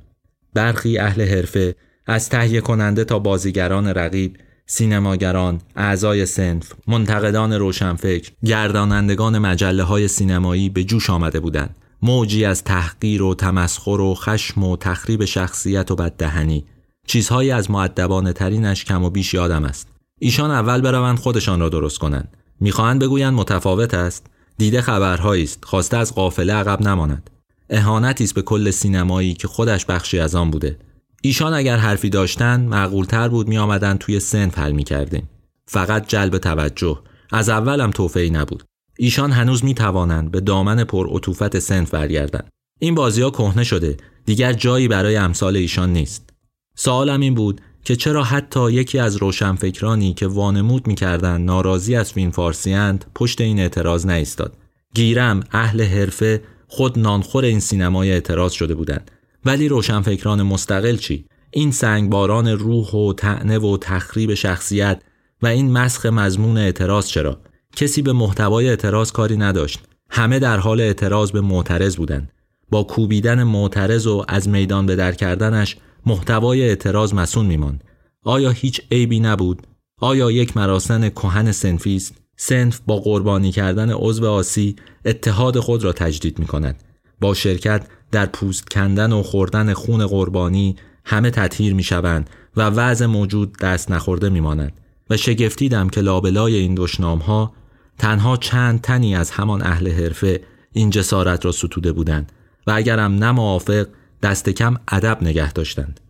[0.54, 1.74] برخی اهل حرفه
[2.06, 10.68] از تهیه کننده تا بازیگران رقیب سینماگران، اعضای سنف، منتقدان روشنفکر، گردانندگان مجله های سینمایی
[10.68, 11.76] به جوش آمده بودند.
[12.02, 16.64] موجی از تحقیر و تمسخر و خشم و تخریب شخصیت و بددهنی.
[17.06, 19.88] چیزهایی از معدبانه ترینش کم و بیش یادم است.
[20.18, 22.36] ایشان اول بروند خودشان را درست کنند.
[22.60, 24.26] می‌خواهند بگویند متفاوت است.
[24.58, 25.64] دیده خبرهایی است.
[25.64, 27.30] خواسته از قافله عقب نماند.
[27.70, 30.78] اهانتی است به کل سینمایی که خودش بخشی از آن بوده.
[31.22, 35.28] ایشان اگر حرفی داشتن معقولتر بود می آمدن توی سن حل می کردیم.
[35.66, 36.98] فقط جلب توجه.
[37.32, 38.64] از اولم توفهی نبود.
[38.98, 42.48] ایشان هنوز می توانند به دامن پر عطوفت سنف برگردند.
[42.80, 46.30] این بازی ها کهنه شده دیگر جایی برای امثال ایشان نیست.
[46.76, 52.30] سوالم این بود که چرا حتی یکی از روشنفکرانی که وانمود می‌کردند ناراضی از فیلم
[52.30, 54.56] فارسیند پشت این اعتراض نیستاد
[54.94, 59.10] گیرم اهل حرفه خود نانخور این سینمای اعتراض شده بودند.
[59.44, 65.02] ولی روشنفکران مستقل چی؟ این سنگباران روح و تعنه و تخریب شخصیت
[65.42, 67.40] و این مسخ مضمون اعتراض چرا؟
[67.76, 69.80] کسی به محتوای اعتراض کاری نداشت.
[70.10, 72.32] همه در حال اعتراض به معترض بودند.
[72.70, 77.84] با کوبیدن معترض و از میدان به در کردنش محتوای اعتراض مسون میماند.
[78.22, 79.66] آیا هیچ عیبی نبود؟
[80.00, 85.92] آیا یک مراسم کهن سنفی است سنف با قربانی کردن عضو آسی اتحاد خود را
[85.92, 86.82] تجدید می کند
[87.20, 93.06] با شرکت در پوست کندن و خوردن خون قربانی همه تطهیر می شوند و وضع
[93.06, 94.72] موجود دست نخورده می ماند
[95.10, 97.52] و شگفتیدم که لابلای این دشنام ها
[97.98, 100.40] تنها چند تنی از همان اهل حرفه
[100.72, 102.32] این جسارت را ستوده بودند
[102.66, 103.86] و اگرم نه موافق
[104.22, 106.00] دست کم ادب نگه داشتند.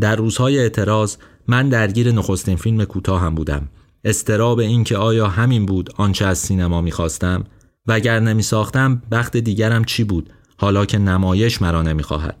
[0.00, 1.16] در روزهای اعتراض
[1.48, 3.68] من درگیر نخستین فیلم کوتاه هم بودم.
[4.04, 7.44] استراب این که آیا همین بود آنچه از سینما می‌خواستم؟
[7.86, 12.36] و اگر نمی ساختم بخت دیگرم چی بود؟ حالا که نمایش مرا نمی‌خواهد.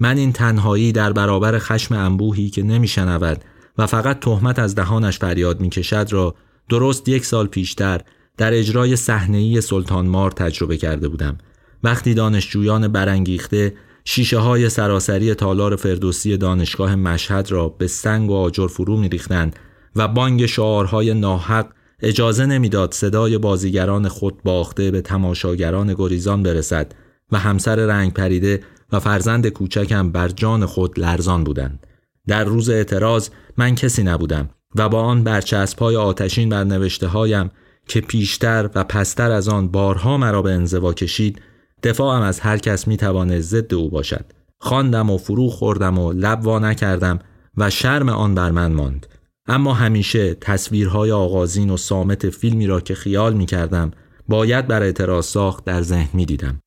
[0.00, 3.44] من این تنهایی در برابر خشم انبوهی که نمیشنود
[3.78, 6.34] و فقط تهمت از دهانش فریاد می‌کشد را
[6.68, 8.00] درست یک سال پیشتر
[8.36, 11.38] در اجرای صحنه‌ای سلطان مار تجربه کرده بودم
[11.84, 18.66] وقتی دانشجویان برانگیخته شیشه های سراسری تالار فردوسی دانشگاه مشهد را به سنگ و آجر
[18.66, 19.56] فرو میریختند
[19.96, 21.66] و بانگ شعارهای ناحق
[22.00, 26.92] اجازه نمی‌داد صدای بازیگران خود باخته به تماشاگران گریزان برسد
[27.32, 28.62] و همسر رنگ پریده
[28.92, 31.86] و فرزند کوچکم بر جان خود لرزان بودند.
[32.26, 37.50] در روز اعتراض من کسی نبودم و با آن برچسب های آتشین بر نوشته هایم
[37.88, 41.42] که پیشتر و پستر از آن بارها مرا به انزوا کشید
[41.82, 42.96] دفاعم از هر کس می
[43.40, 44.24] ضد او باشد
[44.58, 47.18] خواندم و فرو خوردم و لب وا نکردم
[47.56, 49.06] و شرم آن بر من ماند
[49.46, 53.90] اما همیشه تصویرهای آغازین و سامت فیلمی را که خیال می کردم
[54.28, 56.62] باید بر اعتراض ساخت در ذهن می دیدم.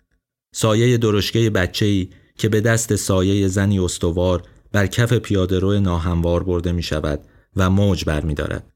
[0.53, 4.43] سایه درشگه بچه‌ای که به دست سایه زنی استوار
[4.75, 7.19] بر کف پیادهرو ناهموار برده می شود
[7.55, 8.73] و موج بر می دارد.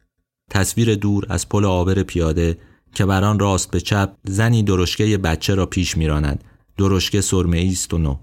[0.49, 2.57] تصویر دور از پل آبر پیاده
[2.95, 6.43] که بر آن راست به چپ زنی درشکه بچه را پیش میراند.
[6.77, 8.15] درشکه سرمه است و نو.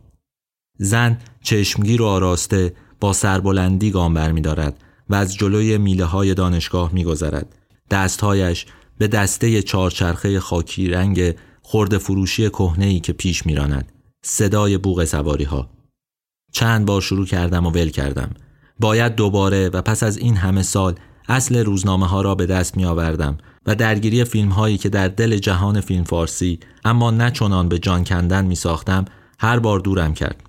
[0.78, 7.56] زن چشمگیر و آراسته با سربلندی گام برمیدارد و از جلوی میله های دانشگاه میگذرد.
[7.90, 8.66] دستهایش
[8.98, 13.92] به دسته چارچرخه خاکی رنگ خرد فروشی کهنه‌ای که پیش میراند.
[14.22, 15.75] صدای بوغ سواری ها.
[16.56, 18.30] چند بار شروع کردم و ول کردم
[18.80, 20.94] باید دوباره و پس از این همه سال
[21.28, 25.38] اصل روزنامه ها را به دست می آوردم و درگیری فیلم هایی که در دل
[25.38, 29.04] جهان فیلم فارسی اما نه چنان به جان کندن می ساختم
[29.38, 30.42] هر بار دورم کرد.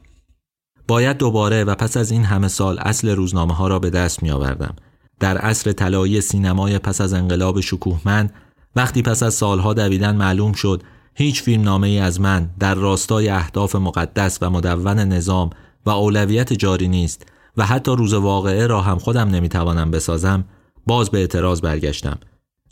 [0.88, 4.32] باید دوباره و پس از این همه سال اصل روزنامه ها را به دست می
[4.32, 4.76] آوردم.
[5.20, 8.34] در عصر طلایی سینمای پس از انقلاب شکوهمند
[8.76, 10.84] وقتی پس از سالها دویدن معلوم شد
[11.16, 15.50] هیچ فیلم نامه ای از من در راستای اهداف مقدس و مدون نظام
[15.88, 17.26] و اولویت جاری نیست
[17.58, 20.46] و حتی روز واقعه را هم خودم نمی‌توانم بسازم
[20.86, 22.18] باز به اعتراض برگشتم.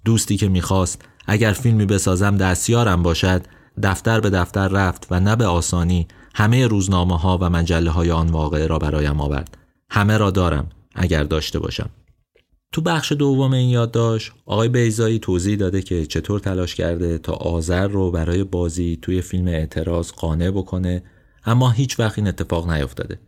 [0.06, 3.42] دوستی که می‌خواست اگر فیلمی بسازم دستیارم باشد
[3.84, 8.30] دفتر به دفتر رفت و نه به آسانی همه روزنامه ها و مجله های آن
[8.30, 9.58] واقعه را برایم آورد.
[9.90, 11.90] همه را دارم اگر داشته باشم.
[12.72, 17.88] تو بخش دوم این یادداشت آقای بیزایی توضیح داده که چطور تلاش کرده تا آذر
[17.88, 21.04] رو برای بازی توی فیلم اعتراض قانع بکنه
[21.46, 23.20] اما هیچ وقت این اتفاق نیفتاده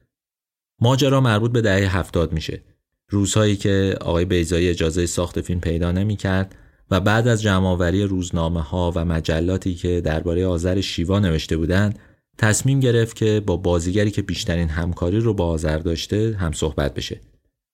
[0.82, 2.61] ماجرا مربوط به دهه هفتاد میشه.
[3.09, 6.55] روزهایی که آقای بیزایی اجازه ساخت فیلم پیدا نمی‌کرد
[6.91, 11.99] و بعد از جمعآوری روزنامه ها و مجلاتی که درباره آذر شیوا نوشته بودند
[12.38, 17.20] تصمیم گرفت که با بازیگری که بیشترین همکاری رو با آذر داشته هم صحبت بشه.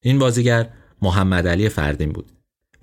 [0.04, 0.70] این بازیگر
[1.02, 2.32] محمد علی فردین بود.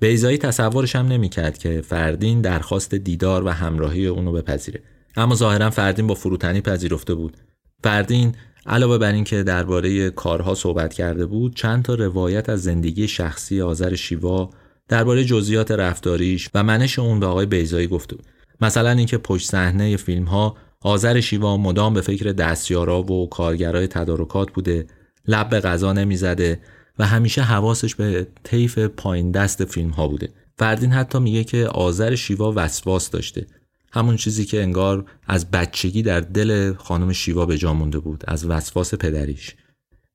[0.00, 4.82] بیزایی تصورش هم نمی‌کرد که فردین درخواست دیدار و همراهی اونو بپذیره.
[5.16, 7.36] اما ظاهرا فردین با فروتنی پذیرفته بود.
[7.84, 8.34] فردین
[8.66, 13.94] علاوه بر اینکه درباره کارها صحبت کرده بود چند تا روایت از زندگی شخصی آذر
[13.94, 14.50] شیوا
[14.88, 18.26] درباره جزئیات رفتاریش و منش اون به آقای بیزایی گفته بود.
[18.60, 24.52] مثلا اینکه پشت صحنه فیلم ها آذر شیوا مدام به فکر دستیارا و کارگرای تدارکات
[24.52, 24.86] بوده
[25.28, 26.60] لب به غذا نمی‌زده
[26.98, 30.28] و همیشه حواسش به طیف پایین دست فیلم ها بوده.
[30.58, 33.46] فردین حتی میگه که آذر شیوا وسواس داشته.
[33.92, 38.46] همون چیزی که انگار از بچگی در دل خانم شیوا به جا مونده بود از
[38.46, 39.56] وسواس پدریش.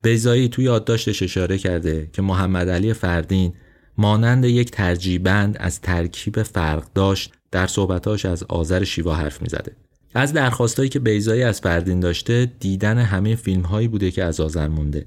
[0.02, 3.52] بیزایی توی یادداشتش اشاره کرده که محمد علی فردین
[3.98, 9.72] مانند یک ترجیبند از ترکیب فرق داشت در صحبتاش از آذر شیوا حرف می‌زده.
[10.14, 14.68] از درخواستایی که بیزایی از فردین داشته دیدن همه فیلم هایی بوده که از آذر
[14.68, 15.06] مونده.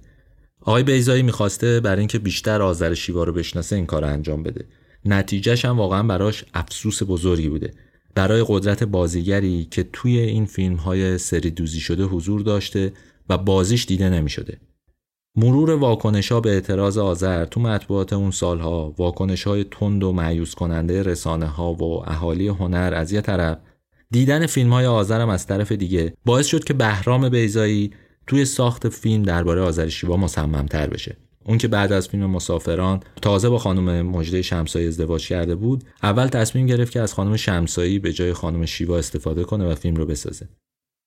[0.61, 4.65] آقای بیزایی می‌خواسته برای اینکه بیشتر آذر شیوا رو بشناسه این کار انجام بده.
[5.05, 7.71] نتیجهش هم واقعا براش افسوس بزرگی بوده.
[8.19, 12.93] برای قدرت بازیگری که توی این فیلم های سری دوزی شده حضور داشته
[13.29, 14.57] و بازیش دیده نمی شده.
[15.35, 20.55] مرور واکنش ها به اعتراض آذر تو مطبوعات اون سالها واکنش های تند و معیوس
[20.55, 23.57] کننده رسانه ها و اهالی هنر از یه طرف
[24.11, 27.91] دیدن فیلم های آذرم از طرف دیگه باعث شد که بهرام بیزایی
[28.27, 31.17] توی ساخت فیلم درباره آذر شیوا مصممتر بشه
[31.49, 36.27] اون که بعد از فیلم مسافران تازه با خانم مجده شمسایی ازدواج کرده بود اول
[36.27, 40.05] تصمیم گرفت که از خانم شمسایی به جای خانم شیوا استفاده کنه و فیلم رو
[40.05, 40.49] بسازه.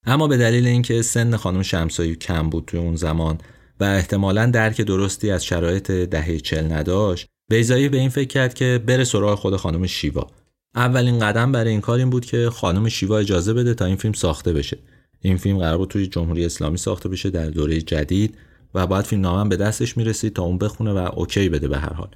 [0.07, 3.39] اما به دلیل اینکه سن خانم شمسایی کم بود توی اون زمان
[3.81, 8.83] و احتمالا درک درستی از شرایط دهه چل نداشت بیزایی به این فکر کرد که
[8.87, 10.27] بره سراغ خود خانم شیوا.
[10.75, 14.15] اولین قدم برای این کار این بود که خانم شیوا اجازه بده تا این فیلم
[14.15, 14.79] ساخته بشه.
[15.21, 18.35] این فیلم قرار بود توی جمهوری اسلامی ساخته بشه در دوره جدید
[18.75, 21.93] و باید فیلم نامم به دستش می‌رسید تا اون بخونه و اوکی بده به هر
[21.93, 22.09] حال.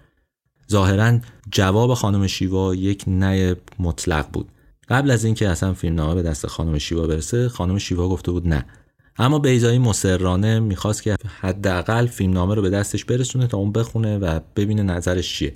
[0.70, 1.18] ظاهرا
[1.50, 4.48] جواب خانم شیوا یک نه مطلق بود.
[4.88, 8.48] قبل از اینکه اصلا فیلم نامه به دست خانم شیوا برسه خانم شیوا گفته بود
[8.48, 8.66] نه.
[9.18, 14.18] اما بیزایی مصرانه می‌خواست که حداقل فیلم نامه رو به دستش برسونه تا اون بخونه
[14.18, 15.54] و ببینه نظرش چیه.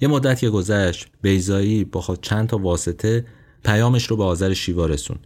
[0.00, 3.24] یه مدت که گذشت بیزایی با خود چند تا واسطه
[3.64, 5.18] پیامش رو به آذر شیوا رسون.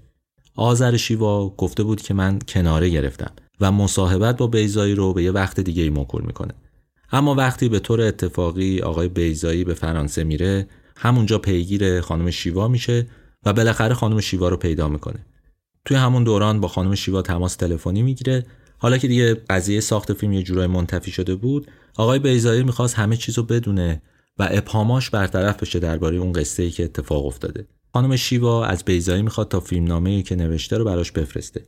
[0.56, 3.32] آذر شیوا گفته بود که من کناره گرفتم.
[3.60, 6.54] و مصاحبت با بیزایی رو به یه وقت دیگه ای موکول می‌کنه.
[7.12, 10.66] اما وقتی به طور اتفاقی آقای بیزایی به فرانسه میره
[10.96, 13.06] همونجا پیگیر خانم شیوا میشه
[13.46, 15.26] و بالاخره خانم شیوا رو پیدا می‌کنه.
[15.84, 18.46] توی همون دوران با خانم شیوا تماس تلفنی می‌گیره.
[18.78, 21.66] حالا که دیگه قضیه ساخت فیلم یه جورای منتفی شده بود
[21.96, 24.02] آقای بیزایی می‌خواست همه چیز رو بدونه
[24.38, 27.66] و ابهاماش برطرف بشه درباره اون قصه ای که اتفاق افتاده.
[27.92, 31.64] خانم شیوا از بیزایی می‌خواد تا فیلمنامه که نوشته رو براش بفرسته.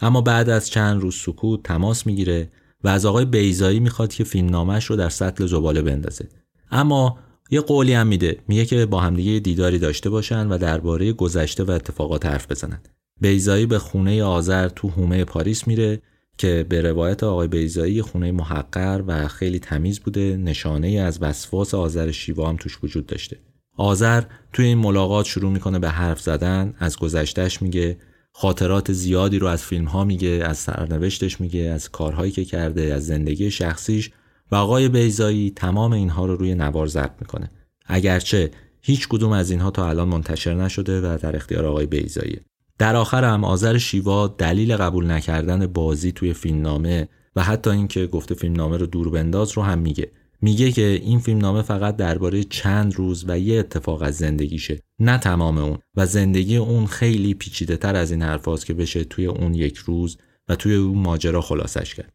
[0.00, 2.50] اما بعد از چند روز سکوت تماس می‌گیره
[2.84, 6.28] و از آقای بیزایی می‌خواد که فیلمنامهش رو در سطل زباله بندازه.
[6.70, 7.18] اما
[7.50, 8.38] یه قولی هم میده.
[8.48, 12.80] میگه که با همدیگه دیداری داشته باشن و درباره گذشته و اتفاقات حرف بزنن.
[13.20, 16.02] بیزایی به خونه آذر تو هومه پاریس میره
[16.38, 20.36] که به روایت آقای بیزایی خونه محقر و خیلی تمیز بوده.
[20.36, 23.38] نشانه از وسواس آذر شیوا هم توش وجود داشته.
[23.76, 26.74] آذر توی این ملاقات شروع می‌کنه به حرف زدن.
[26.78, 27.96] از گذشتهش میگه
[28.38, 33.06] خاطرات زیادی رو از فیلم ها میگه از سرنوشتش میگه از کارهایی که کرده از
[33.06, 34.10] زندگی شخصیش
[34.50, 37.50] و آقای بیزایی تمام اینها رو روی نوار ضبط می‌کنه.
[37.86, 38.50] اگرچه
[38.82, 42.40] هیچ کدوم از اینها تا الان منتشر نشده و در اختیار آقای بیزاییه
[42.78, 48.34] در آخر هم آذر شیوا دلیل قبول نکردن بازی توی فیلمنامه و حتی اینکه گفته
[48.34, 50.10] فیلمنامه رو دور بنداز رو هم میگه.
[50.40, 55.58] میگه که این فیلمنامه فقط درباره چند روز و یه اتفاق از زندگیشه نه تمام
[55.58, 55.78] اون.
[55.94, 60.16] و زندگی اون خیلی پیچیده تر از این حرفاست که بشه توی اون یک روز
[60.48, 62.12] و توی اون ماجرا خلاصش کرد.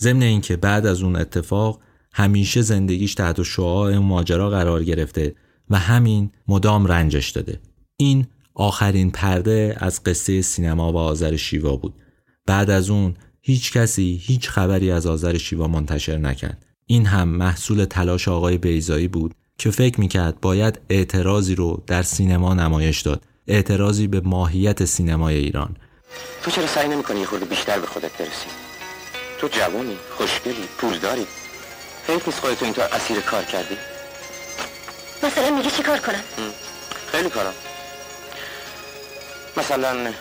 [0.00, 1.80] ضمن اینکه بعد از اون اتفاق
[2.12, 5.34] همیشه زندگیش تحت شعاع ماجرا قرار گرفته
[5.70, 7.60] و همین مدام رنجش داده.
[7.96, 11.94] این آخرین پرده از قصه سینما و آذر شیوا بود.
[12.46, 16.66] بعد از اون هیچ کسی هیچ خبری از آذر شیوا منتشر نکرد.
[16.90, 22.54] این هم محصول تلاش آقای بیزایی بود که فکر می‌کرد باید اعتراضی رو در سینما
[22.54, 23.22] نمایش داد.
[23.48, 25.76] اعتراضی به ماهیت سینمای ایران.
[26.42, 28.46] تو چرا سعی نمی‌کنی یه خورده بیشتر به خودت برسی؟
[29.38, 31.26] تو جوانی خوشگلی پولداری.
[32.08, 33.76] حیف نیست خودتو اینطور اسیر کار کردی.
[35.22, 36.24] مثلا میگه چی کار کنم؟
[37.12, 37.54] خیلی کارم.
[39.56, 40.12] مثلا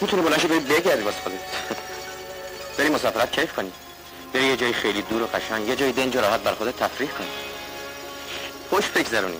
[0.00, 1.36] می‌تونی بلنشی بری بگردی واسه خودت.
[2.78, 3.70] بری مسافرت کیف کنی.
[4.34, 7.26] بری یه جای خیلی دور و قشنگ یه جای دنج راحت بر خودت تفریح کنی
[8.70, 9.36] خوش بگذرونی.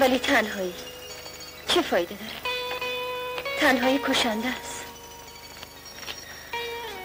[0.00, 0.72] ولی تنهایی.
[1.66, 2.32] چه فایده داره؟
[3.60, 4.84] تنهایی کشنده است.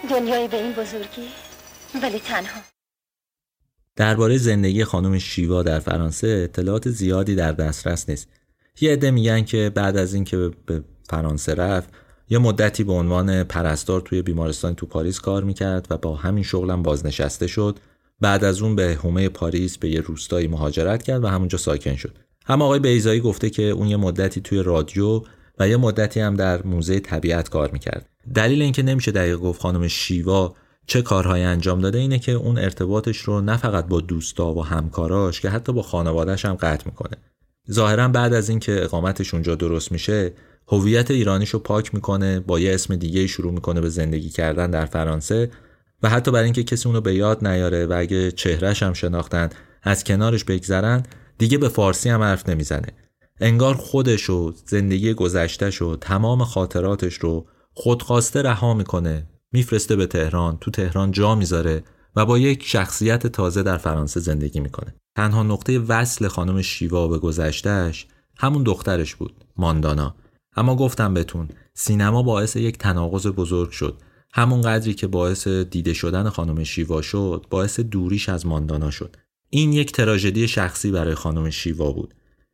[0.10, 1.30] دنیای به این بزرگی
[2.02, 2.62] ولی تنها.
[3.96, 8.30] درباره زندگی خانم شیوا در فرانسه اطلاعات زیادی در دسترس نیست.
[8.82, 11.90] یه عده میگن که بعد از اینکه به فرانسه رفت
[12.30, 16.84] یه مدتی به عنوان پرستار توی بیمارستان تو پاریس کار می‌کرد و با همین شغلم
[16.84, 17.80] بازنشسته شد.
[18.22, 22.18] بعد از اون به حومه پاریس به یه روستایی مهاجرت کرد و همونجا ساکن شد.
[22.48, 25.22] اما آقای بیزایی گفته که اون یه مدتی توی رادیو
[25.60, 28.10] و یه مدتی هم در موزه طبیعت کار می‌کرد.
[28.36, 30.56] دلیل اینکه نمیشه دقیق گفت خانم شیوا
[30.88, 35.42] چه کارهایی انجام داده اینه که اون ارتباطش رو نه فقط با دوستا و همکاراش
[35.42, 37.18] که حتی با خانوادهش هم قطع می‌کنه.
[37.72, 40.34] ظاهرا بعد از اینکه اقامتش اونجا درست میشه
[40.68, 44.86] هویت ایرانیش رو پاک می‌کنه با یه اسم دیگه شروع می‌کنه به زندگی کردن در
[44.86, 45.52] فرانسه
[46.04, 49.50] و حتی برای اینکه کسی اونو به یاد نیاره و اگه چهرش هم شناختن
[49.84, 51.04] از کنارش بگذرن
[51.38, 52.88] دیگه به فارسی هم حرف نمی‌زنه.
[53.40, 60.58] انگار خودش و زندگی گذشتهش و تمام خاطراتش رو خودخواسته رها می‌کنه میفرسته به تهران
[60.62, 61.84] تو تهران جا می‌ذاره
[62.16, 64.96] و با یک شخصیت تازه در فرانسه زندگی می‌کنه.
[65.16, 70.16] تنها نقطه وصل خانم شیوا به گذشتهش همون دخترش بود ماندانا.
[70.56, 74.02] اما گفتم بهتون سینما باعث یک تناقض بزرگ شد.
[74.34, 79.16] همون قدری که باعث دیده شدن خانم شیوا شد باعث دوریش از ماندانا شد.
[79.50, 82.14] این یک تراژدی شخصی برای خانم شیوا بود.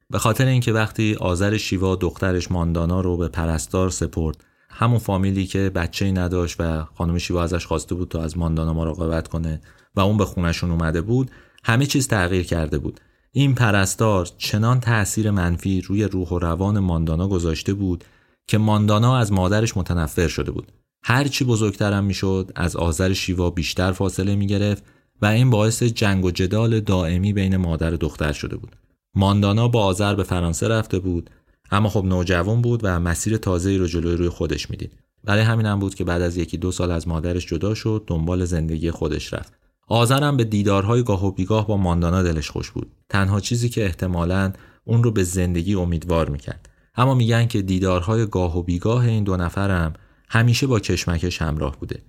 [0.10, 5.70] به خاطر اینکه وقتی آذر شیوا دخترش ماندانا رو به پرستار سپرد همون فامیلی که
[5.70, 9.62] بچه ای نداشت و خانم شیوا ازش خواسته بود تا از ماندانا مراقبت کنه
[9.96, 11.32] و اون به خونشون اومده بود
[11.64, 13.00] همه چیز تغییر کرده بود.
[13.34, 18.04] این پرستار چنان تأثیر منفی روی روح و روان ماندانا گذاشته بود
[18.48, 20.72] که ماندانا از مادرش متنفر شده بود.
[21.04, 24.84] هرچی بزرگترم می‌شد از آذر شیوا بیشتر فاصله می گرفت
[25.22, 28.76] و این باعث جنگ و جدال دائمی بین مادر و دختر شده بود.
[29.16, 31.30] ماندانا با آذر به فرانسه رفته بود
[31.72, 34.94] اما خب نوجوان بود و مسیر تازه‌ای رو جلوی روی خودش می‌دید.
[35.24, 38.46] برای همین هم بود که بعد از یکی دو سال از مادرش جدا شد دنبال
[38.46, 39.61] زندگی خودش رفت.
[39.92, 42.92] آذرم به دیدارهای گاه و بیگاه با ماندانا دلش خوش بود.
[43.10, 44.54] تنها چیزی که احتمالاً
[44.84, 46.70] اون رو به زندگی امیدوار می‌کرد.
[46.96, 49.94] اما میگن که دیدارهای گاه و بیگاه این دو نفرم
[50.30, 52.04] همیشه با کشمکش همراه بوده.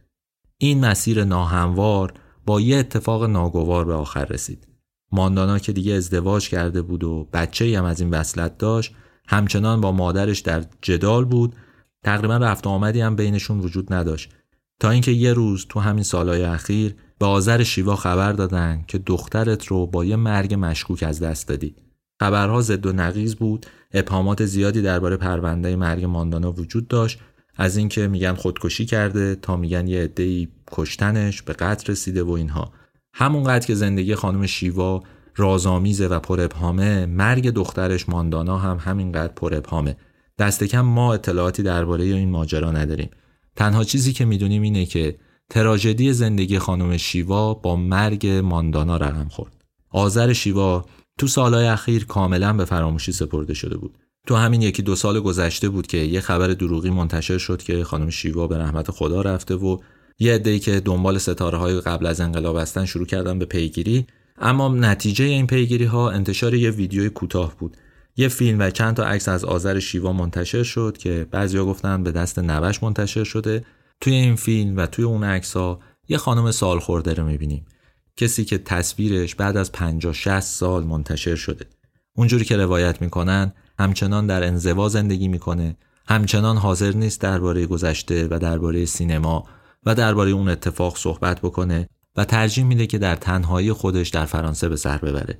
[0.59, 2.13] این مسیر ناهموار
[2.47, 4.69] با یه اتفاق ناگوار به آخر رسید.
[5.13, 8.95] ماندانا که دیگه ازدواج کرده بود و بچه هم از این وصلت داشت
[9.29, 11.57] همچنان با مادرش در جدال بود.
[12.05, 14.31] تقریبا رفت آمدی هم بینشون وجود نداشت.
[14.81, 19.67] تا اینکه یه روز تو همین سالهای اخیر به آذر شیوا خبر دادن که دخترت
[19.67, 21.75] رو با یه مرگ مشکوک از دست دادی.
[22.21, 23.67] خبرها ضد و نقیز بود.
[23.93, 27.19] ابهامات زیادی درباره پرونده مرگ ماندانا وجود داشت.
[27.57, 32.73] از اینکه میگن خودکشی کرده تا میگن یه عده‌ای کشتنش به قتل رسیده و اینها.
[33.15, 35.03] همونقدر که زندگی خانم شیوا
[35.37, 39.97] رازآمیزه و پر ابهامه مرگ دخترش ماندانا هم همینقدر پر ابهامه.
[40.39, 43.11] دست کم ما اطلاعاتی درباره این ماجرا نداریم.
[43.57, 45.17] تنها چیزی که می‌دونیم اینه که
[45.51, 49.65] تراژدی زندگی خانم شیوا با مرگ ماندانا رقم خورد.
[49.91, 50.85] آذر شیوا
[51.19, 53.99] تو سالهای اخیر کاملا به فراموشی سپرده شده بود.
[54.27, 58.11] تو همین یکی دو سال گذشته بود که یه خبر دروغی منتشر شد که خانم
[58.11, 59.79] شیوا به رحمت خدا رفته و
[60.19, 64.07] یه عده‌ای که دنبال ستاره های قبل از انقلاب هستن شروع کردن به پیگیری.
[64.39, 67.77] اما نتیجه این پیگیری ها انتشار یه ویدیوی کوتاه بود.
[68.17, 72.13] یه فیلم و چند تا عکس از آذر شیوا منتشر شد که بعضیا گفتن به
[72.13, 73.65] دست نوش منتشر شده.
[74.01, 77.67] توی این فیلم و توی اون عکس ها یه خانم سال خورده رو می‌بینیم.
[78.17, 81.67] کسی که تصویرش بعد از 50 60 سال منتشر شده.
[82.17, 85.77] اونجوری که روایت می‌کنن همچنان در انزوا زندگی می‌کنه.
[86.09, 89.45] همچنان حاضر نیست درباره گذشته و درباره سینما
[89.87, 94.69] و درباره اون اتفاق صحبت بکنه و ترجیح میده که در تنهایی خودش در فرانسه
[94.69, 95.39] به سر ببره.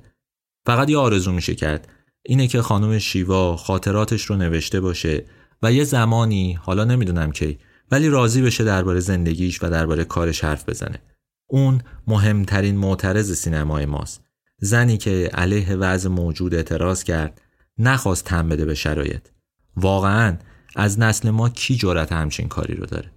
[0.65, 1.87] فقط یه آرزو میشه کرد.
[2.25, 5.25] اینه که خانم شیوا خاطراتش رو نوشته باشه
[5.63, 7.57] و یه زمانی حالا نمی‌دونم کی
[7.91, 10.99] ولی راضی بشه درباره زندگیش و درباره کارش حرف بزنه.
[11.47, 14.21] اون مهمترین معترض سینمای ماست.
[14.59, 17.41] زنی که علیه وضع موجود اعتراض کرد
[17.77, 19.27] نخواست تن بده به شرایط.
[19.77, 20.37] واقعا
[20.75, 23.11] از نسل ما کی جرأت همچین کاری رو داره؟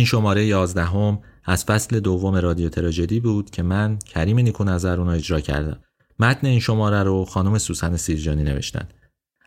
[0.00, 5.08] این شماره یازدهم از فصل دوم رادیو تراژدی بود که من کریم نیکو نظر رو
[5.08, 5.80] اجرا کردم.
[6.18, 8.88] متن این شماره رو خانم سوسن سیرجانی نوشتن.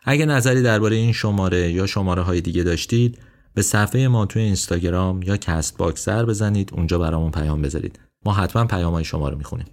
[0.04, 3.18] اگه نظری درباره این شماره یا شماره های دیگه داشتید
[3.54, 8.00] به صفحه ما توی اینستاگرام یا Castbox سر بزنید اونجا برامون پیام بذارید.
[8.26, 9.66] ما حتما پیام های شما رو می‌خونیم.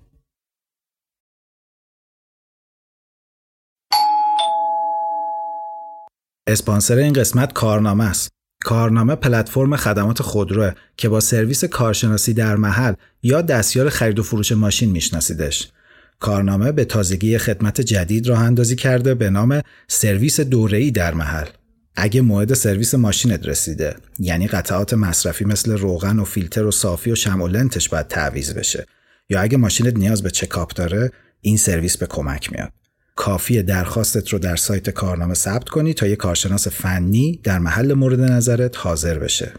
[6.48, 8.41] اسپانسر این قسمت کارنامه است.
[8.64, 12.94] کارنامه پلتفرم خدمات خودروه که با سرویس کارشناسی در محل
[13.24, 15.72] یا دستیار خرید و فروش ماشین میشناسیدش.
[16.20, 21.48] کارنامه به تازگی خدمت جدید راه اندازی کرده به نام سرویس دوره‌ای در محل.
[21.96, 27.16] اگه موعد سرویس ماشینت رسیده یعنی قطعات مصرفی مثل روغن و فیلتر و صافی و
[27.16, 28.86] شمع و لنتش باید تعویض بشه
[29.30, 31.12] یا اگه ماشینت نیاز به چکاپ داره
[31.42, 32.72] این سرویس به کمک میاد
[33.16, 38.20] کافی درخواستت رو در سایت کارنامه ثبت کنی تا یه کارشناس فنی در محل مورد
[38.20, 39.52] نظرت حاضر بشه.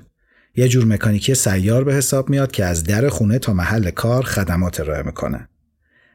[0.56, 4.80] یه جور مکانیکی سیار به حساب میاد که از در خونه تا محل کار خدمات
[4.80, 5.48] ارائه می‌کنه.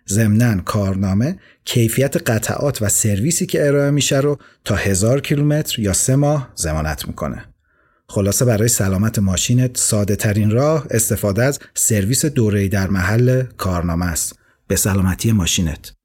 [0.10, 6.16] ضمناً کارنامه کیفیت قطعات و سرویسی که ارائه میشه رو تا هزار کیلومتر یا سه
[6.16, 7.46] ماه زمانت می‌کنه.
[8.10, 14.36] خلاصه برای سلامت ماشینت ساده ترین راه استفاده از سرویس دوره‌ای در محل کارنامه است.
[14.68, 15.97] به سلامتی ماشینت.